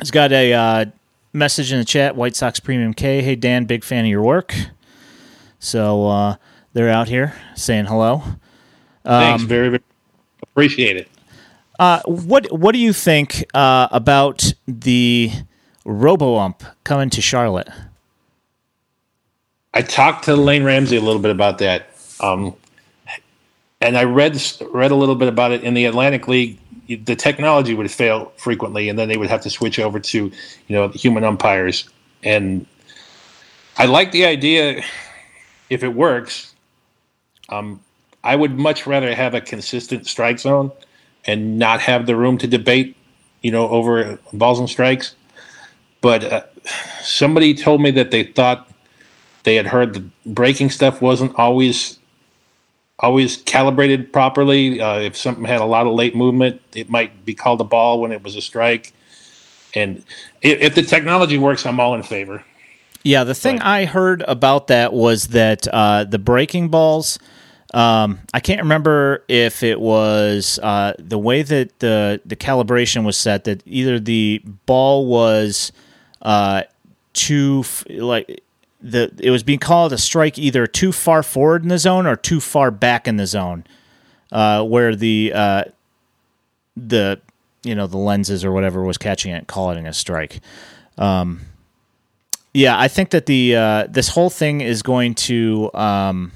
[0.00, 0.84] it's got a uh,
[1.32, 3.22] message in the chat White Sox Premium K.
[3.22, 4.54] Hey, Dan, big fan of your work.
[5.58, 6.36] So uh,
[6.72, 8.22] they're out here saying hello.
[9.04, 9.42] Um, Thanks.
[9.44, 9.82] Very, very
[10.42, 11.08] Appreciate it.
[11.78, 15.30] Uh, what What do you think uh, about the
[15.84, 17.68] RoboUmp coming to Charlotte?
[19.76, 22.56] I talked to Lane Ramsey a little bit about that, um,
[23.82, 24.40] and I read
[24.72, 26.58] read a little bit about it in the Atlantic League.
[26.88, 30.74] The technology would fail frequently, and then they would have to switch over to you
[30.74, 31.90] know human umpires.
[32.22, 32.64] And
[33.76, 34.82] I like the idea
[35.68, 36.54] if it works.
[37.50, 37.80] Um,
[38.24, 40.72] I would much rather have a consistent strike zone
[41.26, 42.96] and not have the room to debate,
[43.42, 45.14] you know, over balls and strikes.
[46.00, 46.42] But uh,
[47.02, 48.72] somebody told me that they thought
[49.46, 51.98] they had heard the breaking stuff wasn't always
[52.98, 54.80] always calibrated properly.
[54.80, 58.00] Uh, if something had a lot of late movement, it might be called a ball
[58.00, 58.92] when it was a strike.
[59.74, 60.04] And
[60.42, 62.44] if, if the technology works, I'm all in favor.
[63.02, 67.18] Yeah, the thing but, I heard about that was that uh, the breaking balls–
[67.74, 73.16] um, I can't remember if it was uh, the way that the the calibration was
[73.16, 75.72] set that either the ball was
[76.22, 76.62] uh,
[77.12, 78.42] too like
[78.80, 82.16] the it was being called a strike either too far forward in the zone or
[82.16, 83.64] too far back in the zone,
[84.32, 85.64] uh, where the uh,
[86.76, 87.20] the
[87.62, 90.40] you know the lenses or whatever was catching it, calling it a strike.
[90.98, 91.40] Um,
[92.54, 95.70] yeah, I think that the uh, this whole thing is going to.
[95.74, 96.32] Um,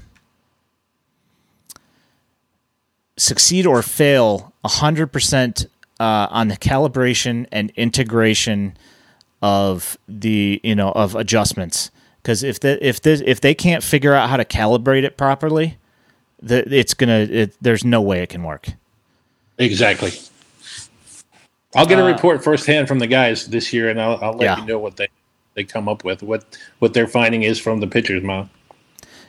[3.17, 5.65] succeed or fail 100%
[5.99, 8.75] uh, on the calibration and integration
[9.43, 14.13] of the you know of adjustments because if the, if this if they can't figure
[14.13, 15.77] out how to calibrate it properly
[16.41, 18.69] the, it's gonna it, there's no way it can work.
[19.57, 20.11] Exactly.
[21.75, 24.43] I'll get a uh, report firsthand from the guys this year and i'll, I'll let
[24.43, 24.59] yeah.
[24.59, 25.07] you know what they
[25.53, 28.49] they come up with what what their finding is from the pitchers mouth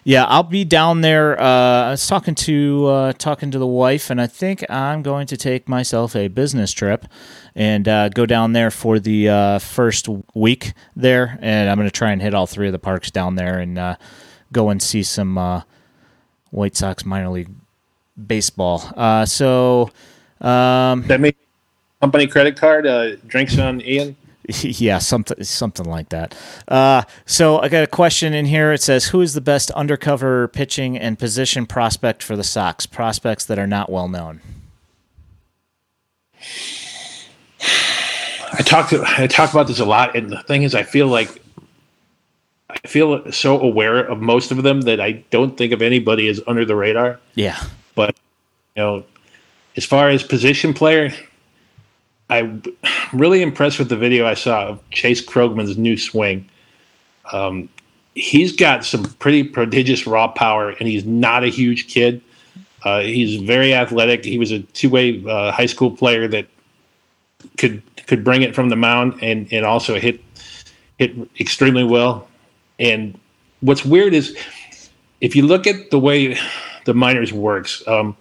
[0.05, 1.41] yeah, I'll be down there.
[1.41, 1.45] Uh,
[1.87, 5.37] I was talking to uh, talking to the wife, and I think I'm going to
[5.37, 7.07] take myself a business trip
[7.55, 11.93] and uh, go down there for the uh, first week there, and I'm going to
[11.93, 13.97] try and hit all three of the parks down there and uh,
[14.51, 15.63] go and see some uh,
[16.51, 17.51] White Sox minor league
[18.27, 18.81] baseball.
[19.27, 19.91] So
[20.41, 21.33] um, that may
[22.01, 24.17] company credit card drinks on Ian.
[24.63, 26.35] Yeah, something something like that.
[26.67, 28.73] Uh, so I got a question in here.
[28.73, 32.87] It says, "Who is the best undercover pitching and position prospect for the Sox?
[32.87, 34.41] Prospects that are not well known."
[38.55, 41.07] I talk to, I talk about this a lot, and the thing is, I feel
[41.07, 41.41] like
[42.69, 46.41] I feel so aware of most of them that I don't think of anybody as
[46.47, 47.21] under the radar.
[47.35, 47.63] Yeah,
[47.95, 48.17] but
[48.77, 49.05] you know,
[49.77, 51.13] as far as position player,
[52.31, 52.63] I'm
[53.13, 56.49] really impressed with the video I saw of Chase Krogman's new swing.
[57.33, 57.69] Um,
[58.15, 62.23] he's got some pretty prodigious raw power, and he's not a huge kid.
[62.85, 64.25] Uh, he's very athletic.
[64.25, 66.47] He was a two-way uh, high school player that
[67.59, 70.21] could could bring it from the mound and and also hit
[70.99, 72.29] hit extremely well.
[72.79, 73.19] And
[73.61, 74.37] what's weird is
[75.21, 76.37] if you look at the way
[76.85, 78.17] the minors works, um,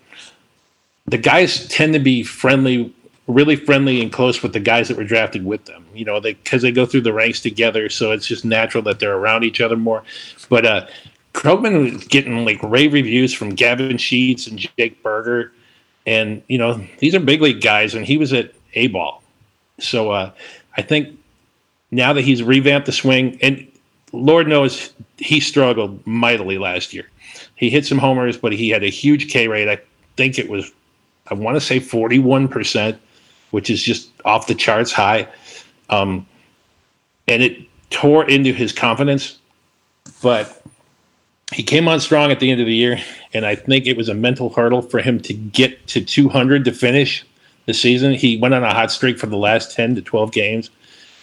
[1.08, 2.94] the guys tend to be friendly
[3.34, 5.86] really friendly and close with the guys that were drafted with them.
[5.94, 9.00] You know, they because they go through the ranks together, so it's just natural that
[9.00, 10.04] they're around each other more.
[10.50, 10.88] But uh,
[11.34, 15.52] Krogman was getting like rave reviews from Gavin Sheets and Jake Burger,
[16.06, 19.24] and you know these are big league guys, and he was at A ball.
[19.80, 20.32] So uh,
[20.78, 21.18] I think
[21.92, 23.68] now that he's revamped the swing, and
[24.14, 27.08] Lord knows he struggled mightily last year.
[27.56, 29.70] He hit some homers, but he had a huge K rate.
[29.70, 29.80] I
[30.18, 30.72] think it was,
[31.28, 32.98] I want to say 41%
[33.52, 35.28] which is just off the charts high.
[35.90, 36.26] Um,
[37.28, 39.38] and it tore into his confidence.
[40.22, 40.62] But
[41.54, 43.00] he came on strong at the end of the year,
[43.34, 46.72] and I think it was a mental hurdle for him to get to 200 to
[46.72, 47.26] finish
[47.66, 48.14] the season.
[48.14, 50.70] He went on a hot streak for the last 10 to 12 games,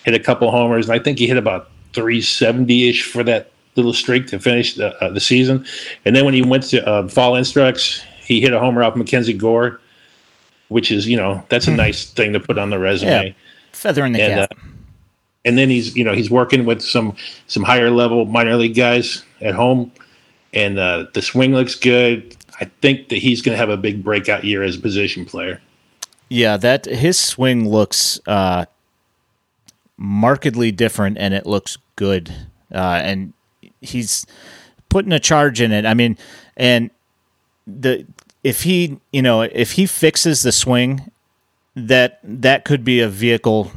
[0.05, 3.95] hit a couple homers, and I think he hit about 370 ish for that little
[3.95, 5.65] streak to finish the, uh, the season.
[6.05, 9.33] And then when he went to uh, fall instructs, he hit a homer off Mackenzie
[9.33, 9.81] Gore
[10.69, 11.77] which is you know that's a hmm.
[11.77, 13.29] nice thing to put on the resume.
[13.29, 13.33] Yeah.
[13.73, 14.53] Feather in the and, cap.
[14.53, 14.69] Uh,
[15.45, 17.17] and then he's you know he's working with some
[17.47, 19.91] some higher level minor league guys at home,
[20.53, 22.37] and uh, the swing looks good.
[22.61, 25.61] I think that he's going to have a big breakout year as a position player.
[26.29, 28.67] Yeah, that his swing looks uh,
[29.97, 32.35] markedly different, and it looks good.
[32.73, 33.33] Uh, and
[33.81, 34.27] he's
[34.89, 35.87] putting a charge in it.
[35.87, 36.19] I mean,
[36.57, 36.91] and
[37.67, 38.07] the
[38.43, 41.11] if he, you know, if he fixes the swing,
[41.75, 43.71] that that could be a vehicle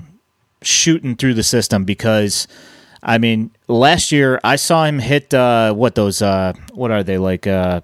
[0.62, 2.48] shooting through the system because
[3.04, 7.18] I mean, last year I saw him hit uh, what those uh, what are they
[7.18, 7.82] like uh,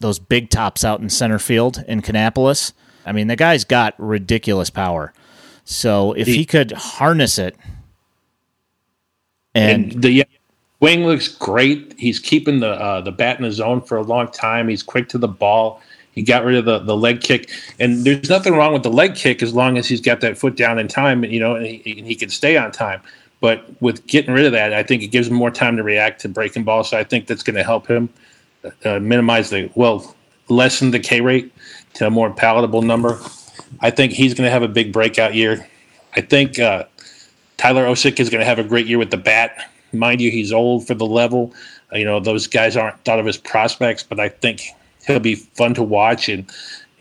[0.00, 2.72] those big tops out in center field in Kannapolis.
[3.06, 5.12] I mean, the guy's got ridiculous power.
[5.64, 7.56] So if he, he could harness it,
[9.54, 10.26] and, and the
[10.80, 11.94] wing looks great.
[11.98, 14.68] He's keeping the uh, the bat in the zone for a long time.
[14.68, 15.80] He's quick to the ball.
[16.14, 17.50] He got rid of the, the leg kick,
[17.80, 20.56] and there's nothing wrong with the leg kick as long as he's got that foot
[20.56, 23.00] down in time, you know, and he, and he can stay on time.
[23.40, 26.20] But with getting rid of that, I think it gives him more time to react
[26.22, 26.90] to breaking balls.
[26.90, 28.08] So I think that's going to help him
[28.84, 30.14] uh, minimize the well,
[30.48, 31.52] lessen the K rate
[31.94, 33.20] to a more palatable number.
[33.80, 35.68] I think he's going to have a big breakout year.
[36.16, 36.84] I think uh,
[37.56, 39.70] Tyler Osik is going to have a great year with the bat.
[39.92, 41.52] Mind you, he's old for the level.
[41.92, 44.62] Uh, you know, those guys aren't thought of as prospects, but I think
[45.06, 46.28] he'll be fun to watch.
[46.28, 46.50] And,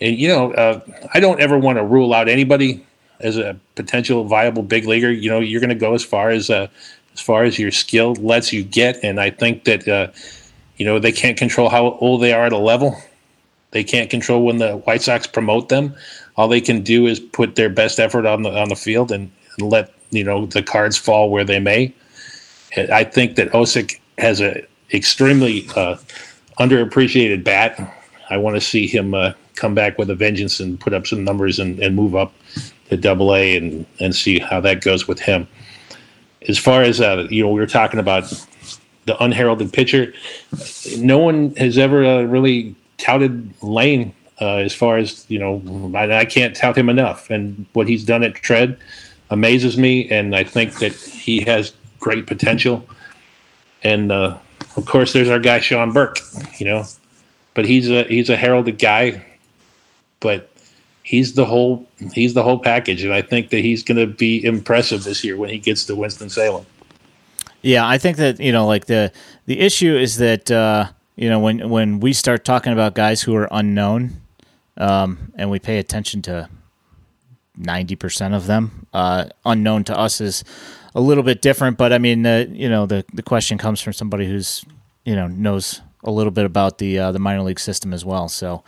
[0.01, 0.79] and you know, uh,
[1.13, 2.85] I don't ever want to rule out anybody
[3.19, 5.11] as a potential viable big leaguer.
[5.11, 6.67] You know, you're going to go as far as uh,
[7.13, 8.99] as far as your skill lets you get.
[9.03, 10.07] And I think that uh,
[10.77, 12.95] you know they can't control how old they are at a level.
[13.71, 15.95] They can't control when the White Sox promote them.
[16.35, 19.31] All they can do is put their best effort on the on the field and,
[19.57, 21.93] and let you know the cards fall where they may.
[22.75, 25.95] I think that Osik has a extremely uh,
[26.59, 27.79] underappreciated bat.
[28.29, 31.23] I want to see him uh, come back with a vengeance and put up some
[31.23, 32.33] numbers and, and move up
[32.89, 35.47] to double A and, and see how that goes with him.
[36.47, 38.31] As far as, uh, you know, we were talking about
[39.05, 40.13] the unheralded pitcher,
[40.97, 45.61] no one has ever uh, really touted Lane uh, as far as, you know,
[45.95, 47.29] I, I can't tout him enough.
[47.29, 48.77] And what he's done at Tread
[49.29, 50.09] amazes me.
[50.09, 52.85] And I think that he has great potential.
[53.83, 54.37] And, uh,
[54.75, 56.19] of course, there's our guy Sean Burke,
[56.57, 56.85] you know,
[57.53, 59.23] but he's a he's a heralded guy,
[60.19, 60.49] but
[61.03, 64.43] he's the whole he's the whole package, and I think that he's going to be
[64.43, 66.65] impressive this year when he gets to Winston Salem.
[67.61, 69.11] Yeah, I think that you know, like the
[69.45, 73.35] the issue is that uh, you know when when we start talking about guys who
[73.35, 74.21] are unknown,
[74.77, 76.49] um, and we pay attention to
[77.57, 80.43] ninety percent of them, uh, unknown to us is
[80.95, 81.77] a little bit different.
[81.77, 84.65] But I mean, uh, you know, the the question comes from somebody who's
[85.05, 88.27] you know knows a little bit about the uh, the minor league system as well.
[88.29, 88.63] So,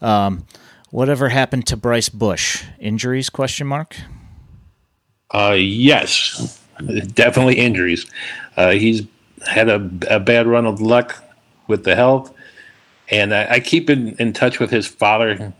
[0.00, 0.46] Um,
[0.90, 2.64] whatever happened to Bryce Bush?
[2.78, 3.30] Injuries?
[3.30, 3.96] Question mark.
[5.32, 6.58] Uh, yes,
[7.14, 8.10] definitely injuries.
[8.56, 9.02] Uh, he's
[9.46, 9.76] had a,
[10.08, 11.22] a bad run of luck
[11.68, 12.34] with the health,
[13.08, 15.52] and I, I keep in, in touch with his father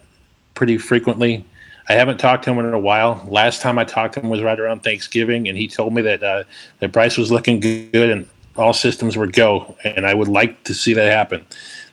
[0.54, 1.44] pretty frequently.
[1.90, 3.26] I haven't talked to him in a while.
[3.26, 6.22] Last time I talked to him was right around Thanksgiving, and he told me that
[6.22, 6.44] uh,
[6.78, 9.76] that Bryce was looking good and all systems were go.
[9.82, 11.44] And I would like to see that happen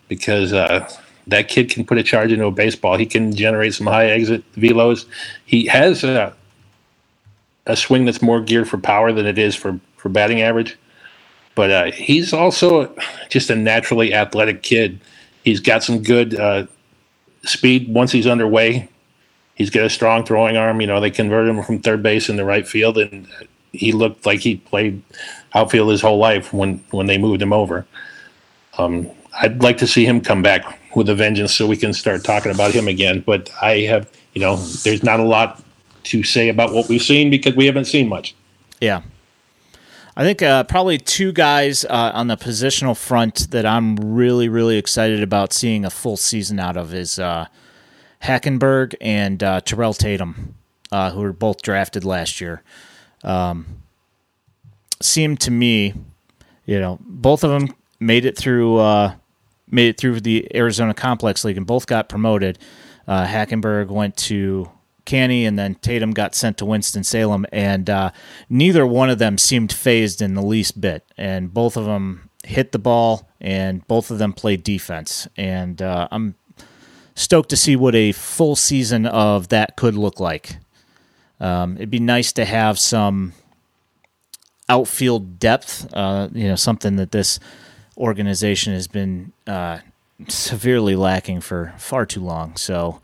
[0.07, 0.87] because uh,
[1.25, 2.95] that kid can put a charge into a baseball.
[2.95, 5.05] He can generate some high exit velos.
[5.47, 6.31] He has a,
[7.65, 10.77] a swing that's more geared for power than it is for, for batting average.
[11.55, 12.95] But uh, he's also
[13.29, 14.99] just a naturally athletic kid.
[15.43, 16.67] He's got some good uh,
[17.41, 18.89] speed once he's underway.
[19.57, 20.81] He's got a strong throwing arm.
[20.81, 23.27] You know, they converted him from third base into right field, and
[23.73, 25.01] he looked like he played
[25.55, 27.87] outfield his whole life when when they moved him over.
[28.77, 29.09] Um,
[29.41, 32.51] I'd like to see him come back with a vengeance so we can start talking
[32.51, 33.23] about him again.
[33.25, 35.63] But I have, you know, there's not a lot
[36.03, 38.35] to say about what we've seen because we haven't seen much.
[38.79, 39.01] Yeah.
[40.15, 44.77] I think uh, probably two guys uh, on the positional front that I'm really, really
[44.77, 47.45] excited about seeing a full season out of is uh,
[48.24, 50.55] Hackenberg and uh, Terrell Tatum,
[50.91, 52.63] uh, who were both drafted last year.
[53.24, 53.84] Um,
[55.01, 55.93] seemed to me,
[56.65, 59.15] you know, both of them made it through uh,
[59.70, 62.57] made it through the Arizona Complex League and both got promoted.
[63.07, 64.70] Uh, Hackenberg went to
[65.05, 68.11] Canny, and then Tatum got sent to Winston Salem, and uh,
[68.49, 72.74] neither one of them seemed phased in the least bit, and both of them hit
[72.74, 76.36] the ball, and both of them played defense, and uh, I'm
[77.18, 80.57] stoked to see what a full season of that could look like.
[81.39, 83.34] Um, it'd be nice to have some
[84.70, 85.91] outfield depth.
[85.93, 87.39] Uh, you know, something that this
[87.97, 89.80] organization has been uh,
[90.28, 92.55] severely lacking for far too long.
[92.55, 93.01] So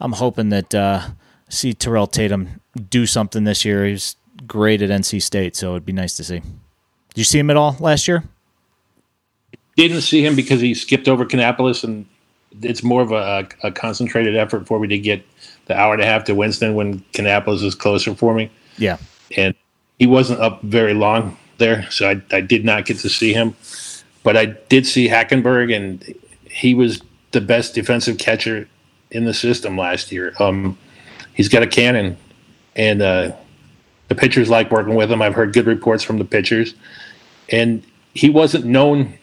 [0.00, 1.08] I'm hoping that uh,
[1.48, 3.86] see Terrell Tatum do something this year.
[3.86, 6.40] He's great at NC State, so it'd be nice to see.
[6.40, 8.24] Did you see him at all last year?
[9.76, 12.06] Didn't see him because he skipped over Kannapolis and
[12.62, 15.24] it's more of a, a concentrated effort for me to get
[15.66, 18.50] the hour and a half to Winston when Kannapolis is closer for me.
[18.78, 18.98] Yeah,
[19.36, 19.54] and
[19.98, 23.54] he wasn't up very long there, so I, I did not get to see him.
[24.22, 26.14] But I did see Hackenberg, and
[26.50, 27.00] he was
[27.32, 28.68] the best defensive catcher
[29.10, 30.34] in the system last year.
[30.40, 30.76] Um,
[31.34, 32.16] he's got a cannon,
[32.74, 33.32] and uh,
[34.08, 35.22] the pitchers like working with him.
[35.22, 36.74] I've heard good reports from the pitchers,
[37.50, 37.82] and
[38.14, 39.14] he wasn't known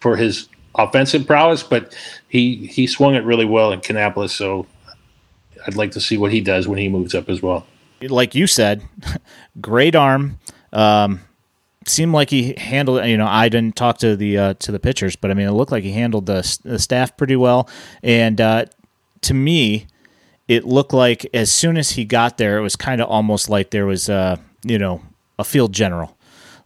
[0.00, 1.94] for his offensive prowess, but
[2.28, 4.30] he he swung it really well in Kannapolis.
[4.30, 4.66] So
[5.66, 7.66] I'd like to see what he does when he moves up as well
[8.08, 8.82] like you said,
[9.60, 10.38] great arm.
[10.72, 11.20] Um,
[11.86, 13.04] seemed like he handled.
[13.04, 15.52] You know, I didn't talk to the uh, to the pitchers, but I mean, it
[15.52, 17.68] looked like he handled the, the staff pretty well.
[18.02, 18.66] And uh,
[19.22, 19.86] to me,
[20.48, 23.70] it looked like as soon as he got there, it was kind of almost like
[23.70, 25.02] there was, uh, you know,
[25.38, 26.16] a field general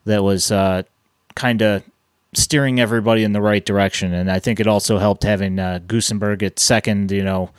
[0.04, 0.82] that was uh,
[1.34, 1.82] kind of
[2.34, 4.12] steering everybody in the right direction.
[4.12, 7.10] And I think it also helped having uh, Goosenberg at second.
[7.10, 7.50] You know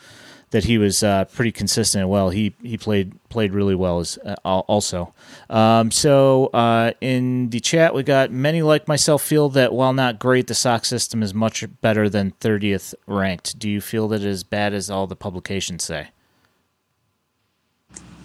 [0.56, 2.08] that he was uh, pretty consistent.
[2.08, 5.14] Well, he he played played really well as uh, also.
[5.50, 10.18] Um, so uh, in the chat, we got many like myself feel that while not
[10.18, 13.60] great, the Sox system is much better than 30th ranked.
[13.60, 16.10] Do you feel that it is bad as all the publications say?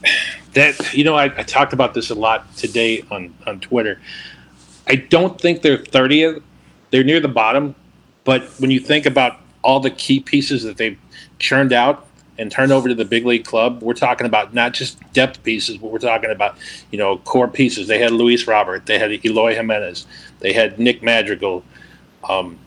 [0.53, 4.01] That you know, I, I talked about this a lot today on on Twitter.
[4.91, 6.43] I don't think they're 30th.
[6.91, 7.77] They're near the bottom,
[8.25, 10.99] but when you think about all the key pieces that they've
[11.39, 12.09] churned out
[12.39, 15.77] and turned over to the big league club, we're talking about not just depth pieces,
[15.77, 16.57] but we're talking about
[16.91, 17.87] you know core pieces.
[17.87, 20.09] They had Luis Robert, they had Eloy Jimenez,
[20.41, 21.63] they had Nick Madrigal,
[22.29, 22.59] um,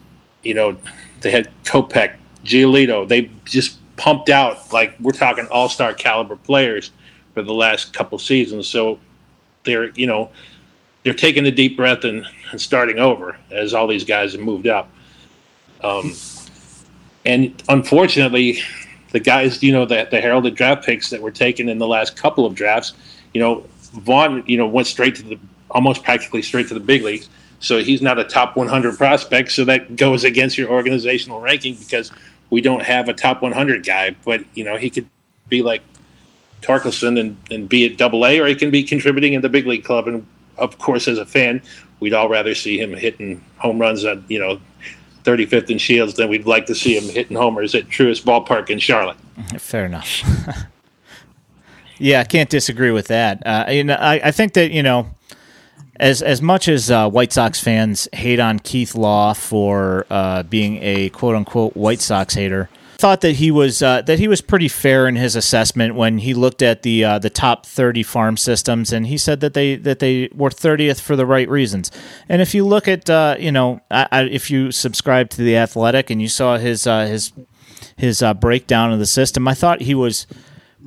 [0.43, 0.77] you know,
[1.19, 3.05] they had Kopech, Giolito.
[3.05, 6.91] They just pumped out like we're talking all star caliber players
[7.33, 8.69] for the last couple seasons.
[8.69, 8.97] So
[9.65, 10.29] they're you know
[11.03, 14.67] they're taking a deep breath and, and starting over as all these guys have moved
[14.67, 14.89] up.
[15.83, 16.13] Um,
[17.25, 18.59] and unfortunately,
[19.11, 22.15] the guys, you know, the, the heralded draft picks that were taken in the last
[22.15, 22.93] couple of drafts,
[23.33, 25.39] you know, Vaughn, you know, went straight to the
[25.69, 27.29] almost practically straight to the big leagues.
[27.59, 29.51] So he's not a top 100 prospect.
[29.51, 32.11] So that goes against your organizational ranking because
[32.49, 34.15] we don't have a top 100 guy.
[34.25, 35.07] But, you know, he could
[35.47, 35.81] be like
[36.61, 39.65] Torkelson and, and be at double A, or he can be contributing in the big
[39.65, 40.07] league club.
[40.07, 40.25] And
[40.57, 41.61] of course, as a fan,
[41.99, 44.59] we'd all rather see him hitting home runs on, you know,
[45.23, 48.79] 35th and Shields than we'd like to see him hitting homers at Truist Ballpark in
[48.79, 49.17] Charlotte.
[49.57, 50.21] Fair enough.
[51.97, 53.41] yeah, I can't disagree with that.
[53.45, 55.07] Uh, know, I, I think that you know,
[55.97, 60.79] as as much as uh, White Sox fans hate on Keith Law for uh, being
[60.81, 62.69] a quote unquote White Sox hater,
[63.03, 66.33] thought that he was uh, that he was pretty fair in his assessment when he
[66.33, 69.99] looked at the uh, the top thirty farm systems, and he said that they that
[69.99, 71.91] they were thirtieth for the right reasons.
[72.29, 75.57] And if you look at uh, you know I, I, if you subscribe to the
[75.57, 77.33] Athletic and you saw his uh, his
[77.97, 80.25] his uh, breakdown of the system, I thought he was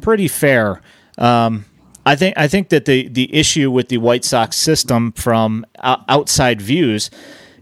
[0.01, 0.80] pretty fair.
[1.18, 1.66] Um,
[2.06, 6.62] I think I think that the the issue with the White Sox system from outside
[6.62, 7.10] views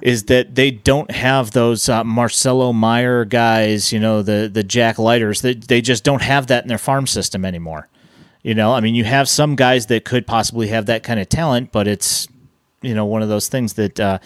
[0.05, 4.98] is that they don't have those uh, Marcelo Meyer guys, you know, the the Jack
[4.98, 5.40] Leiters.
[5.40, 7.89] They, they just don't have that in their farm system anymore.
[8.43, 11.31] You know, I mean, you have some guys that could possibly have that kind of
[11.31, 12.28] talent, but it's
[12.82, 14.18] you know one of those things that uh,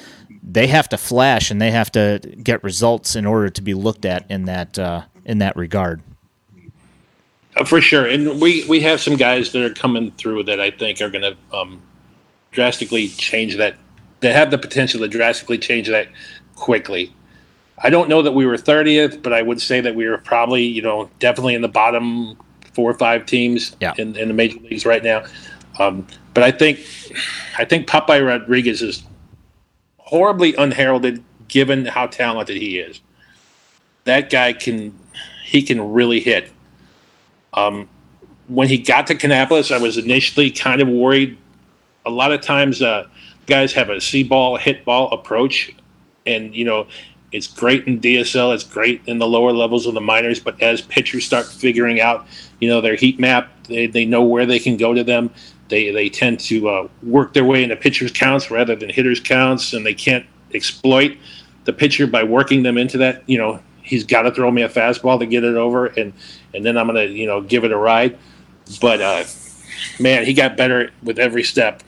[0.43, 4.05] they have to flash and they have to get results in order to be looked
[4.05, 6.03] at in that uh, in that regard.
[7.57, 10.73] Uh, for sure, and we we have some guys that are coming through that I
[10.73, 11.81] think are going to um,
[12.51, 13.77] drastically change that
[14.21, 16.09] they have the potential to drastically change that
[16.55, 17.15] quickly.
[17.83, 20.65] I don't know that we were 30th, but I would say that we were probably,
[20.65, 22.37] you know, definitely in the bottom
[22.73, 23.95] four or five teams yeah.
[23.99, 25.25] in, in the major leagues right now.
[25.79, 26.81] Um, but I think,
[27.57, 29.03] I think Popeye Rodriguez is
[29.99, 33.01] horribly unheralded given how talented he is.
[34.05, 34.99] That guy can,
[35.45, 36.51] he can really hit.
[37.55, 37.89] Um,
[38.49, 41.37] when he got to Kannapolis, I was initially kind of worried.
[42.07, 43.07] A lot of times, uh,
[43.49, 45.75] guys have a see ball, hit ball approach,
[46.27, 46.87] and you know
[47.33, 50.41] it's great in DSL, it's great in the lower levels of the minors.
[50.41, 52.27] But as pitchers start figuring out,
[52.61, 55.31] you know, their heat map, they, they know where they can go to them.
[55.69, 59.73] They they tend to uh, work their way into pitchers counts rather than hitters counts,
[59.73, 61.19] and they can't exploit
[61.65, 63.29] the pitcher by working them into that.
[63.29, 66.13] You know, he's got to throw me a fastball to get it over, and
[66.55, 68.17] and then I'm gonna you know give it a ride.
[68.81, 69.25] But uh,
[70.01, 71.83] man, he got better with every step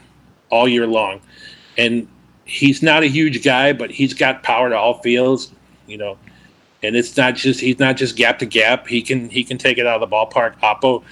[0.51, 1.23] all year long
[1.81, 2.07] and
[2.45, 5.51] he's not a huge guy, but he's got power to all fields,
[5.87, 6.19] you know.
[6.83, 8.87] And it's not just he's not just gap to gap.
[8.87, 10.59] He can he can take it out of the ballpark.
[10.61, 11.03] Oppo,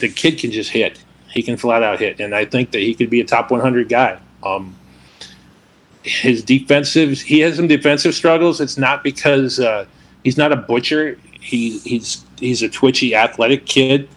[0.00, 1.02] the kid can just hit.
[1.28, 3.88] He can flat out hit, and I think that he could be a top 100
[3.88, 4.18] guy.
[4.42, 4.76] Um,
[6.02, 8.60] his defensive, he has some defensive struggles.
[8.60, 9.86] It's not because uh,
[10.22, 11.18] he's not a butcher.
[11.40, 14.08] He he's he's a twitchy, athletic kid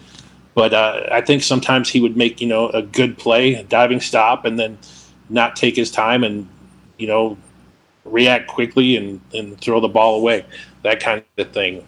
[0.58, 4.00] but uh, I think sometimes he would make you know a good play, a diving
[4.00, 4.76] stop, and then
[5.28, 6.48] not take his time and
[6.98, 7.36] you know
[8.04, 10.44] react quickly and, and throw the ball away,
[10.82, 11.86] that kind of thing.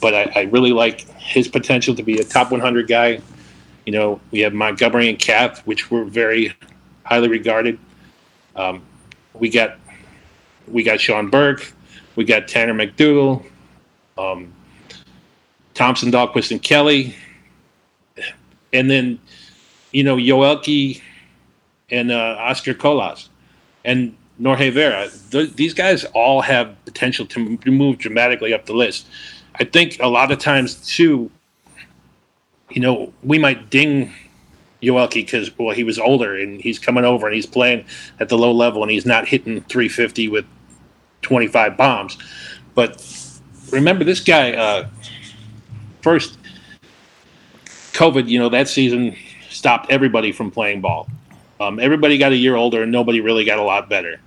[0.00, 3.20] But I, I really like his potential to be a top 100 guy.
[3.86, 6.54] You know, we have Montgomery and Kath, which were very
[7.04, 7.78] highly regarded.
[8.56, 8.82] Um,
[9.32, 9.78] we got
[10.68, 11.72] we got Sean Burke,
[12.16, 13.44] we got Tanner McDougal,
[14.16, 14.52] um,
[15.74, 17.14] Thompson, Dalquist, and Kelley
[18.74, 19.18] and then
[19.92, 21.00] you know Yoelqui
[21.94, 23.28] and uh, Oscar Colas
[23.84, 25.08] and Norge Vera.
[25.30, 29.06] Th- these guys all have potential to move dramatically up the list.
[29.60, 31.30] I think a lot of times too,
[32.70, 34.12] you know, we might ding
[34.82, 37.84] Yoelqui because well he was older and he's coming over and he's playing
[38.20, 40.44] at the low level and he's not hitting 350 with
[41.22, 42.18] 25 bombs.
[42.74, 43.02] But
[43.70, 44.52] remember this guy.
[44.52, 44.88] Uh,
[46.02, 46.38] first,
[47.92, 49.16] COVID, you know, that season
[49.48, 51.08] stopped everybody from playing ball.
[51.64, 54.20] Um, everybody got a year older, and nobody really got a lot better.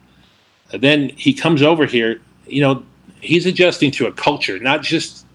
[0.71, 2.21] And then he comes over here.
[2.47, 2.83] You know,
[3.21, 5.25] he's adjusting to a culture, not just.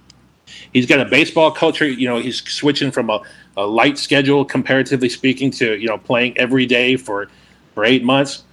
[0.72, 1.86] He's got a baseball culture.
[1.86, 3.20] You know, he's switching from a,
[3.56, 7.28] a light schedule, comparatively speaking, to you know playing every day for
[7.74, 8.44] for eight months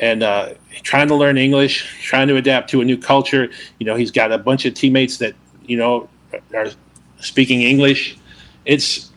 [0.00, 3.50] and uh, trying to learn English, trying to adapt to a new culture.
[3.78, 5.34] You know, he's got a bunch of teammates that
[5.66, 6.08] you know
[6.54, 6.70] are
[7.20, 8.16] speaking English.
[8.64, 9.10] It's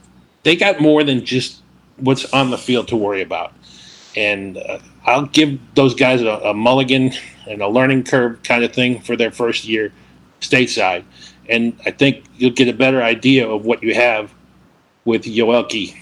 [0.43, 1.61] they got more than just
[1.97, 3.53] what's on the field to worry about.
[4.15, 7.13] And uh, I'll give those guys a, a, mulligan
[7.47, 9.91] and a learning curve kind of thing for their first year
[10.41, 11.03] stateside.
[11.49, 14.33] And I think you'll get a better idea of what you have
[15.05, 15.95] with Yoelqui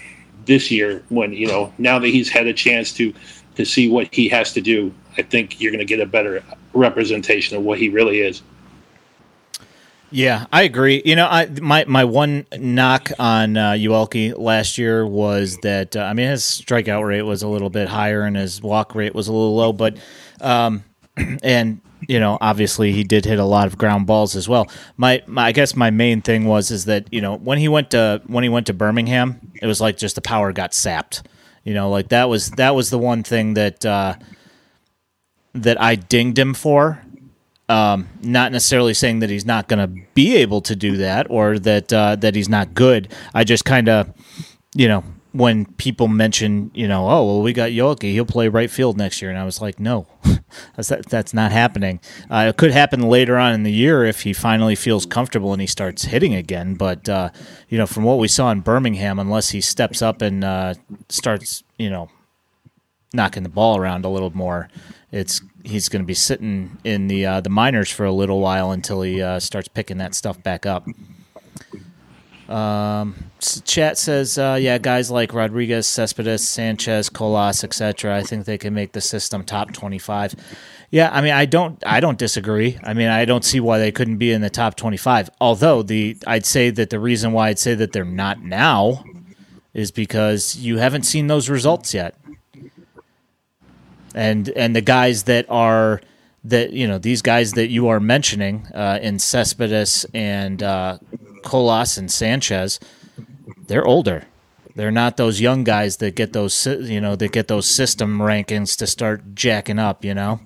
[0.44, 3.12] this year when, you know, now that he's had a chance to
[3.56, 6.42] to see what he has to do, I think you're going to get a better
[6.72, 8.42] representation of what he really is.
[10.12, 11.00] Yeah, I agree.
[11.06, 16.00] You know, I my my one knock on uh, Yoelqui last year was that uh,
[16.02, 19.28] I mean his strikeout rate was a little bit higher and his walk rate was
[19.28, 19.96] a little low, but
[20.42, 20.84] um,
[21.42, 24.68] and you know obviously he did hit a lot of ground balls as well.
[24.98, 27.90] My, my I guess my main thing was is that you know when he went
[27.92, 31.22] to when he went to Birmingham, it was like just the power got sapped.
[31.64, 34.16] You know, like that was that was the one thing that uh,
[35.54, 37.02] that I dinged him for
[37.72, 41.58] um, not necessarily saying that he's not going to be able to do that or
[41.58, 43.10] that uh, that he's not good.
[43.32, 44.12] I just kind of,
[44.74, 48.70] you know, when people mention, you know, oh well, we got Yoelqui, he'll play right
[48.70, 50.06] field next year, and I was like, no,
[50.76, 52.00] that's, that's not happening.
[52.30, 55.62] Uh, it could happen later on in the year if he finally feels comfortable and
[55.62, 56.74] he starts hitting again.
[56.74, 57.30] But uh,
[57.70, 60.74] you know, from what we saw in Birmingham, unless he steps up and uh,
[61.08, 62.10] starts, you know,
[63.14, 64.68] knocking the ball around a little more,
[65.10, 68.72] it's he's going to be sitting in the uh, the minors for a little while
[68.72, 70.86] until he uh, starts picking that stuff back up.
[72.48, 73.14] Um,
[73.64, 78.16] chat says, uh, yeah, guys like Rodriguez, Cespedes, Sanchez, Colas, etc.
[78.16, 80.34] I think they can make the system top twenty-five.
[80.90, 82.78] Yeah, I mean, I don't, I don't disagree.
[82.82, 85.30] I mean, I don't see why they couldn't be in the top twenty-five.
[85.40, 89.02] Although the, I'd say that the reason why I'd say that they're not now
[89.72, 92.14] is because you haven't seen those results yet,
[94.14, 96.00] and and the guys that are
[96.44, 100.98] that you know these guys that you are mentioning uh, in Cespedes and uh,
[101.44, 102.80] Colas and Sanchez,
[103.66, 104.24] they're older.
[104.74, 108.76] They're not those young guys that get those you know that get those system rankings
[108.78, 110.04] to start jacking up.
[110.04, 110.40] You know,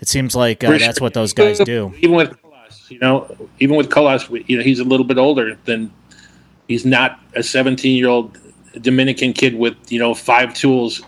[0.00, 1.92] it seems like uh, that's what those guys do.
[1.98, 5.58] Even with Colas, you know, even with Colas, you know, he's a little bit older
[5.64, 5.92] than
[6.68, 8.38] he's not a 17 year old
[8.80, 11.02] Dominican kid with you know five tools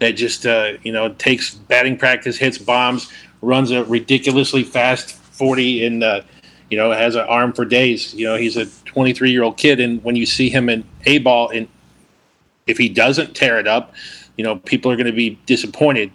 [0.00, 3.10] that just uh, you know takes batting practice, hits bombs,
[3.40, 6.22] runs a ridiculously fast 40 and uh,
[6.68, 8.12] you know has an arm for days.
[8.14, 11.18] You know, he's a 23 year old kid, and when you see him in a
[11.18, 11.68] ball, and
[12.66, 13.94] if he doesn't tear it up,
[14.36, 16.10] you know people are going to be disappointed.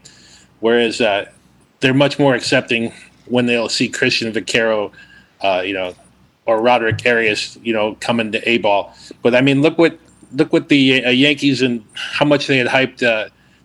[0.60, 1.30] Whereas uh,
[1.80, 2.91] they're much more accepting
[3.26, 4.91] when they'll see Christian Vaquero,
[5.41, 5.94] uh, you know,
[6.45, 8.95] or Roderick Arias, you know, coming to a ball.
[9.22, 9.99] But I mean, look what
[10.34, 13.03] look what the uh, Yankees and how much they had hyped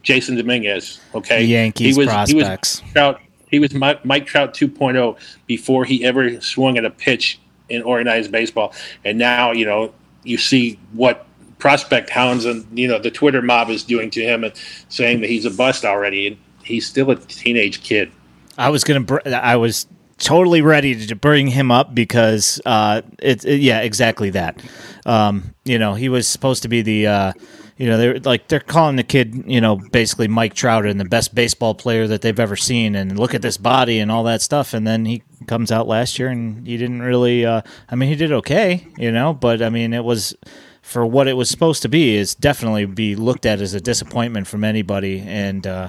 [0.03, 1.01] Jasson Dominguez.
[1.15, 2.79] Okay, Yankees he was, prospects.
[2.79, 3.21] He was Trout,
[3.51, 5.17] he was Mike Trout 2.0
[5.47, 8.75] before he ever swung at a pitch in organized baseball,
[9.05, 11.27] and now you know you see what
[11.59, 14.53] prospect hounds and you know the Twitter mob is doing to him and
[14.89, 18.11] saying that he's a bust already, and he's still a teenage kid.
[18.59, 19.01] I was gonna.
[19.01, 19.87] Br- I was
[20.19, 24.63] totally ready to bring him up because uh, it's it yeah, exactly that.
[25.07, 27.07] Um, you know, he was supposed to be the.
[27.07, 27.33] Uh,
[27.81, 31.07] you know, they're like they're calling the kid, you know, basically Mike Trout and the
[31.07, 34.43] best baseball player that they've ever seen, and look at this body and all that
[34.43, 34.75] stuff.
[34.75, 37.47] And then he comes out last year and he didn't really.
[37.47, 40.37] Uh, I mean, he did okay, you know, but I mean, it was
[40.83, 42.17] for what it was supposed to be.
[42.17, 45.89] Is definitely be looked at as a disappointment from anybody, and uh,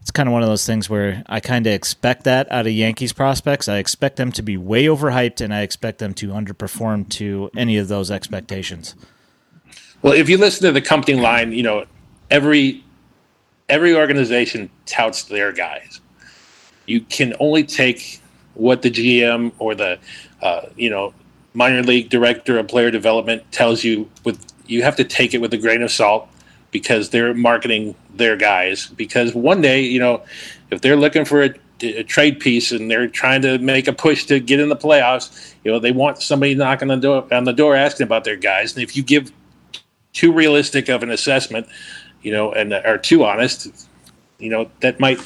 [0.00, 2.72] it's kind of one of those things where I kind of expect that out of
[2.72, 3.68] Yankees prospects.
[3.68, 7.78] I expect them to be way overhyped, and I expect them to underperform to any
[7.78, 8.96] of those expectations.
[10.02, 11.86] Well, if you listen to the company line, you know
[12.30, 12.84] every
[13.68, 16.00] every organization touts their guys.
[16.86, 18.20] You can only take
[18.54, 19.98] what the GM or the
[20.42, 21.14] uh, you know
[21.54, 24.08] minor league director of player development tells you.
[24.24, 26.28] With you have to take it with a grain of salt
[26.70, 28.86] because they're marketing their guys.
[28.88, 30.22] Because one day, you know,
[30.70, 34.26] if they're looking for a, a, trade piece and they're trying to make a push
[34.26, 37.44] to get in the playoffs, you know, they want somebody knocking on the door, on
[37.44, 38.74] the door asking about their guys.
[38.74, 39.32] And if you give
[40.18, 41.68] too realistic of an assessment,
[42.22, 43.88] you know, and are too honest,
[44.38, 45.20] you know, that might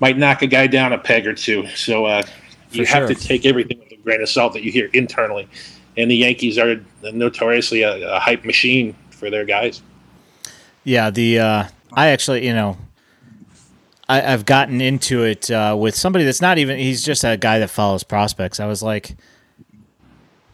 [0.00, 1.68] might knock a guy down a peg or two.
[1.68, 2.24] So uh,
[2.72, 3.00] you sure.
[3.00, 5.48] have to take everything with a grain of salt that you hear internally.
[5.96, 9.82] And the Yankees are notoriously a, a hype machine for their guys.
[10.82, 12.76] Yeah, the uh, I actually, you know,
[14.08, 16.76] I, have gotten into it uh, with somebody that's not even.
[16.78, 18.58] He's just a guy that follows prospects.
[18.58, 19.16] I was like,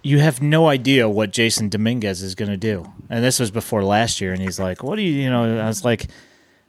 [0.05, 3.83] you have no idea what Jasson Dominguez is going to do, and this was before
[3.83, 4.33] last year.
[4.33, 6.09] And he's like, "What do you, you know?" I was like,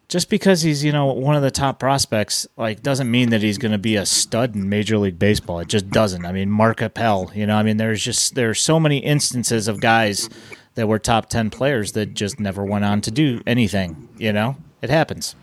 [0.07, 3.57] just because he's you know one of the top prospects, like doesn't mean that he's
[3.57, 5.59] going to be a stud in Major League Baseball.
[5.59, 6.25] It just doesn't.
[6.25, 9.81] I mean, Mark Appel, you know, I mean, there's just there's so many instances of
[9.81, 10.29] guys
[10.75, 14.07] that were top 10 players that just never went on to do anything.
[14.17, 15.35] You know, it happens.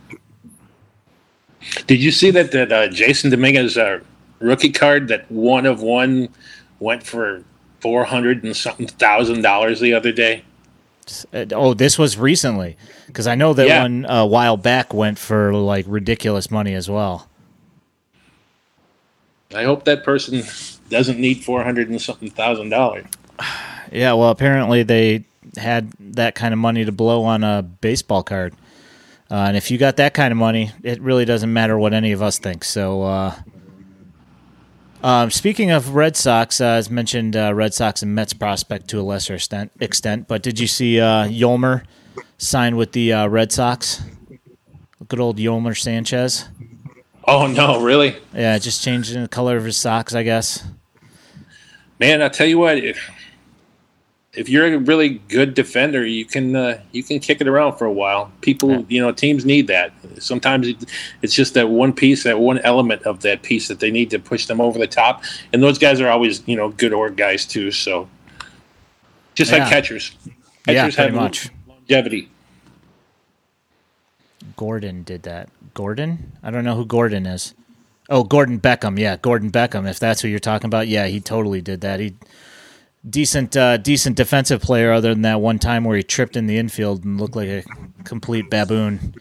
[1.86, 4.00] Did you see that that uh, Jasson Dominguez uh,
[4.38, 6.30] rookie card that one of one
[6.80, 7.44] went for
[7.82, 10.44] four hundred and something thousand dollars the other day?
[11.34, 12.76] Oh, this was recently
[13.08, 13.82] because I know that yeah.
[13.82, 17.28] one a while back went for like ridiculous money as well.
[19.54, 20.44] I hope that person
[20.88, 23.04] doesn't need four hundred and something thousand dollars.
[23.94, 25.26] Yeah, well, apparently they
[25.58, 28.54] had that kind of money to blow on a baseball card.
[29.30, 32.12] Uh, and if you got that kind of money, it really doesn't matter what any
[32.12, 32.64] of us think.
[32.64, 33.34] So, uh,
[35.02, 39.00] um, speaking of Red Sox, uh, as mentioned, uh, Red Sox and Mets prospect to
[39.00, 39.72] a lesser extent.
[39.80, 41.84] extent but did you see uh, Yolmer
[42.38, 44.02] sign with the uh, Red Sox?
[45.08, 46.48] Good old Yolmer Sanchez.
[47.26, 48.16] Oh no, really?
[48.34, 50.64] Yeah, just changing the color of his socks, I guess.
[51.98, 53.10] Man, I tell you what, if
[54.34, 57.92] you're a really good defender, you can uh, you can kick it around for a
[57.92, 58.32] while.
[58.40, 58.82] People, yeah.
[58.88, 59.92] you know, teams need that.
[60.18, 60.68] Sometimes
[61.20, 64.18] it's just that one piece, that one element of that piece that they need to
[64.18, 65.22] push them over the top.
[65.52, 67.70] And those guys are always, you know, good org guys too.
[67.70, 68.08] So
[69.34, 69.58] just yeah.
[69.58, 70.16] like catchers,
[70.66, 72.30] catchers yeah, have much longevity.
[74.56, 75.50] Gordon did that.
[75.74, 76.32] Gordon?
[76.42, 77.54] I don't know who Gordon is.
[78.08, 78.98] Oh, Gordon Beckham.
[78.98, 79.88] Yeah, Gordon Beckham.
[79.88, 82.00] If that's who you're talking about, yeah, he totally did that.
[82.00, 82.14] He
[83.08, 84.92] decent, uh, decent defensive player.
[84.92, 87.64] Other than that one time where he tripped in the infield and looked like a
[88.04, 89.14] complete baboon.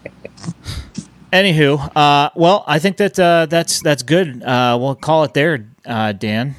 [1.32, 4.42] Anywho, uh, well, I think that uh, that's that's good.
[4.42, 6.56] Uh, we'll call it there, uh, Dan.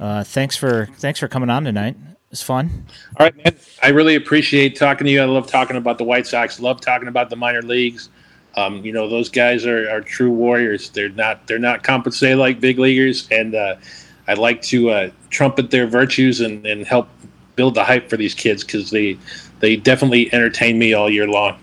[0.00, 1.96] Uh, thanks for thanks for coming on tonight.
[2.32, 2.86] It's fun.
[3.18, 3.56] All right, man.
[3.82, 5.22] I really appreciate talking to you.
[5.22, 6.58] I love talking about the White Sox.
[6.60, 8.08] Love talking about the minor leagues.
[8.56, 10.88] Um, you know, those guys are, are true warriors.
[10.90, 13.76] They're not they're not compensated like big leaguers, and uh,
[14.28, 17.08] I like to uh, trumpet their virtues and, and help
[17.54, 19.18] build the hype for these kids because they
[19.60, 21.58] they definitely entertain me all year long.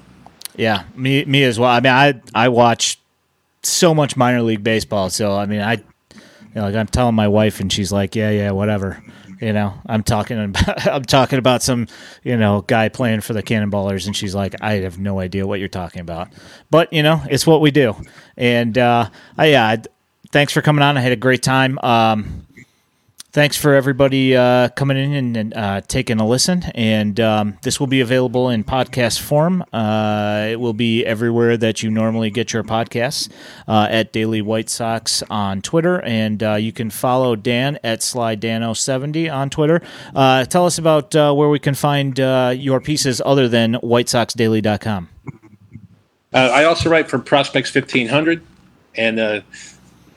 [0.55, 1.69] Yeah, me me as well.
[1.69, 2.99] I mean, I I watch
[3.63, 5.81] so much minor league baseball, so I mean, I you
[6.55, 9.01] know, like I'm telling my wife, and she's like, "Yeah, yeah, whatever."
[9.41, 11.87] You know, I'm talking about I'm talking about some
[12.23, 15.59] you know guy playing for the Cannonballers, and she's like, I have no idea what
[15.59, 16.29] you're talking about,
[16.69, 17.95] but you know, it's what we do.
[18.37, 19.75] And uh, I, yeah,
[20.31, 20.97] thanks for coming on.
[20.97, 21.79] I had a great time.
[21.79, 22.45] Um,
[23.33, 26.63] thanks for everybody uh, coming in and, and uh, taking a listen.
[26.75, 29.65] And um, this will be available in podcast form.
[29.73, 33.29] Uh, it will be everywhere that you normally get your podcasts
[33.67, 36.01] uh, at Daily White Sox on Twitter.
[36.01, 39.81] And uh, you can follow Dan at SlyDano70 on Twitter.
[40.15, 45.09] Uh, tell us about where we can find your pieces other than WhiteSoxDaily.com.
[46.35, 48.43] I also write for Prospects 1500.
[48.95, 49.43] And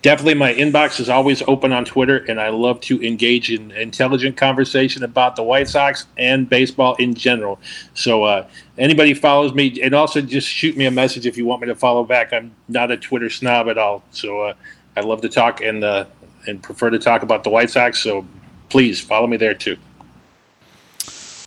[0.07, 4.37] definitely my inbox is always open on Twitter, and I love to engage in intelligent
[4.37, 7.59] conversation about the White Sox and baseball in general.
[7.95, 8.47] So uh,
[8.79, 11.75] anybody follows me, and also just shoot me a message if you want me to
[11.75, 12.33] follow back.
[12.33, 14.55] I'm not a Twitter snob at all, so uh,
[14.97, 16.05] I love to talk and uh,
[16.47, 18.01] and prefer to talk about the White Sox.
[18.01, 18.25] So
[18.69, 19.77] please follow me there too.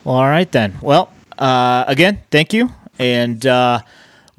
[0.03, 0.77] Well, all right then.
[0.81, 3.79] Well, uh, again, thank you, and uh,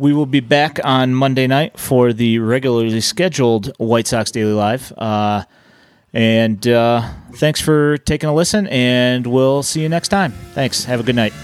[0.00, 4.94] we will be back on Monday night for the regularly scheduled White Sox Daily Live.
[4.96, 5.44] Uh,
[6.14, 10.32] and uh, thanks for taking a listen, and we'll see you next time.
[10.54, 10.84] Thanks.
[10.84, 11.34] Have a good night.